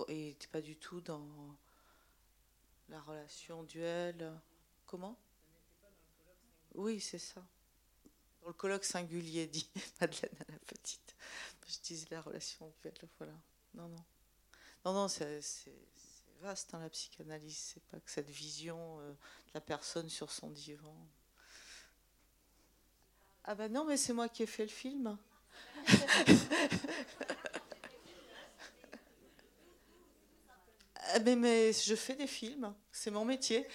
N'était 0.08 0.48
pas 0.48 0.62
du 0.62 0.76
tout 0.76 1.02
dans 1.02 1.28
la 2.90 3.02
relation 3.02 3.64
duel. 3.64 4.32
Comment? 4.86 5.18
Oui, 6.76 7.00
c'est 7.00 7.20
ça. 7.20 7.44
Dans 8.42 8.48
le 8.48 8.54
colloque 8.54 8.86
singulier, 8.86 9.48
dit 9.48 9.70
Madeleine 10.02 10.36
à 10.48 10.52
la 10.52 10.60
petite. 10.60 11.16
Je 11.68 11.80
disais 11.80 12.08
la 12.12 12.22
relation 12.22 12.72
voilà. 13.18 13.34
Non, 13.74 13.88
non. 13.88 14.04
Non, 14.84 14.94
non, 14.94 15.08
c'est 15.08 15.42
vaste, 16.42 16.74
hein, 16.74 16.80
la 16.80 16.90
psychanalyse. 16.90 17.74
C'est 17.74 17.84
pas 17.84 18.00
que 18.00 18.10
cette 18.10 18.30
vision 18.30 19.00
euh, 19.00 19.12
de 19.12 19.52
la 19.54 19.62
personne 19.62 20.10
sur 20.10 20.32
son 20.32 20.50
divan. 20.50 20.96
Ah 23.44 23.56
ben 23.56 23.72
non, 23.72 23.86
mais 23.86 23.98
c'est 23.98 24.14
moi 24.14 24.30
qui 24.30 24.44
ai 24.44 24.48
fait 24.48 24.64
le 24.64 24.70
film. 24.70 25.18
Ah, 30.91 30.91
mais, 31.24 31.36
mais 31.36 31.74
je 31.74 31.96
fais 31.96 32.16
des 32.16 32.28
films, 32.28 32.74
c'est 32.92 33.12
mon 33.12 33.26
métier. 33.26 33.68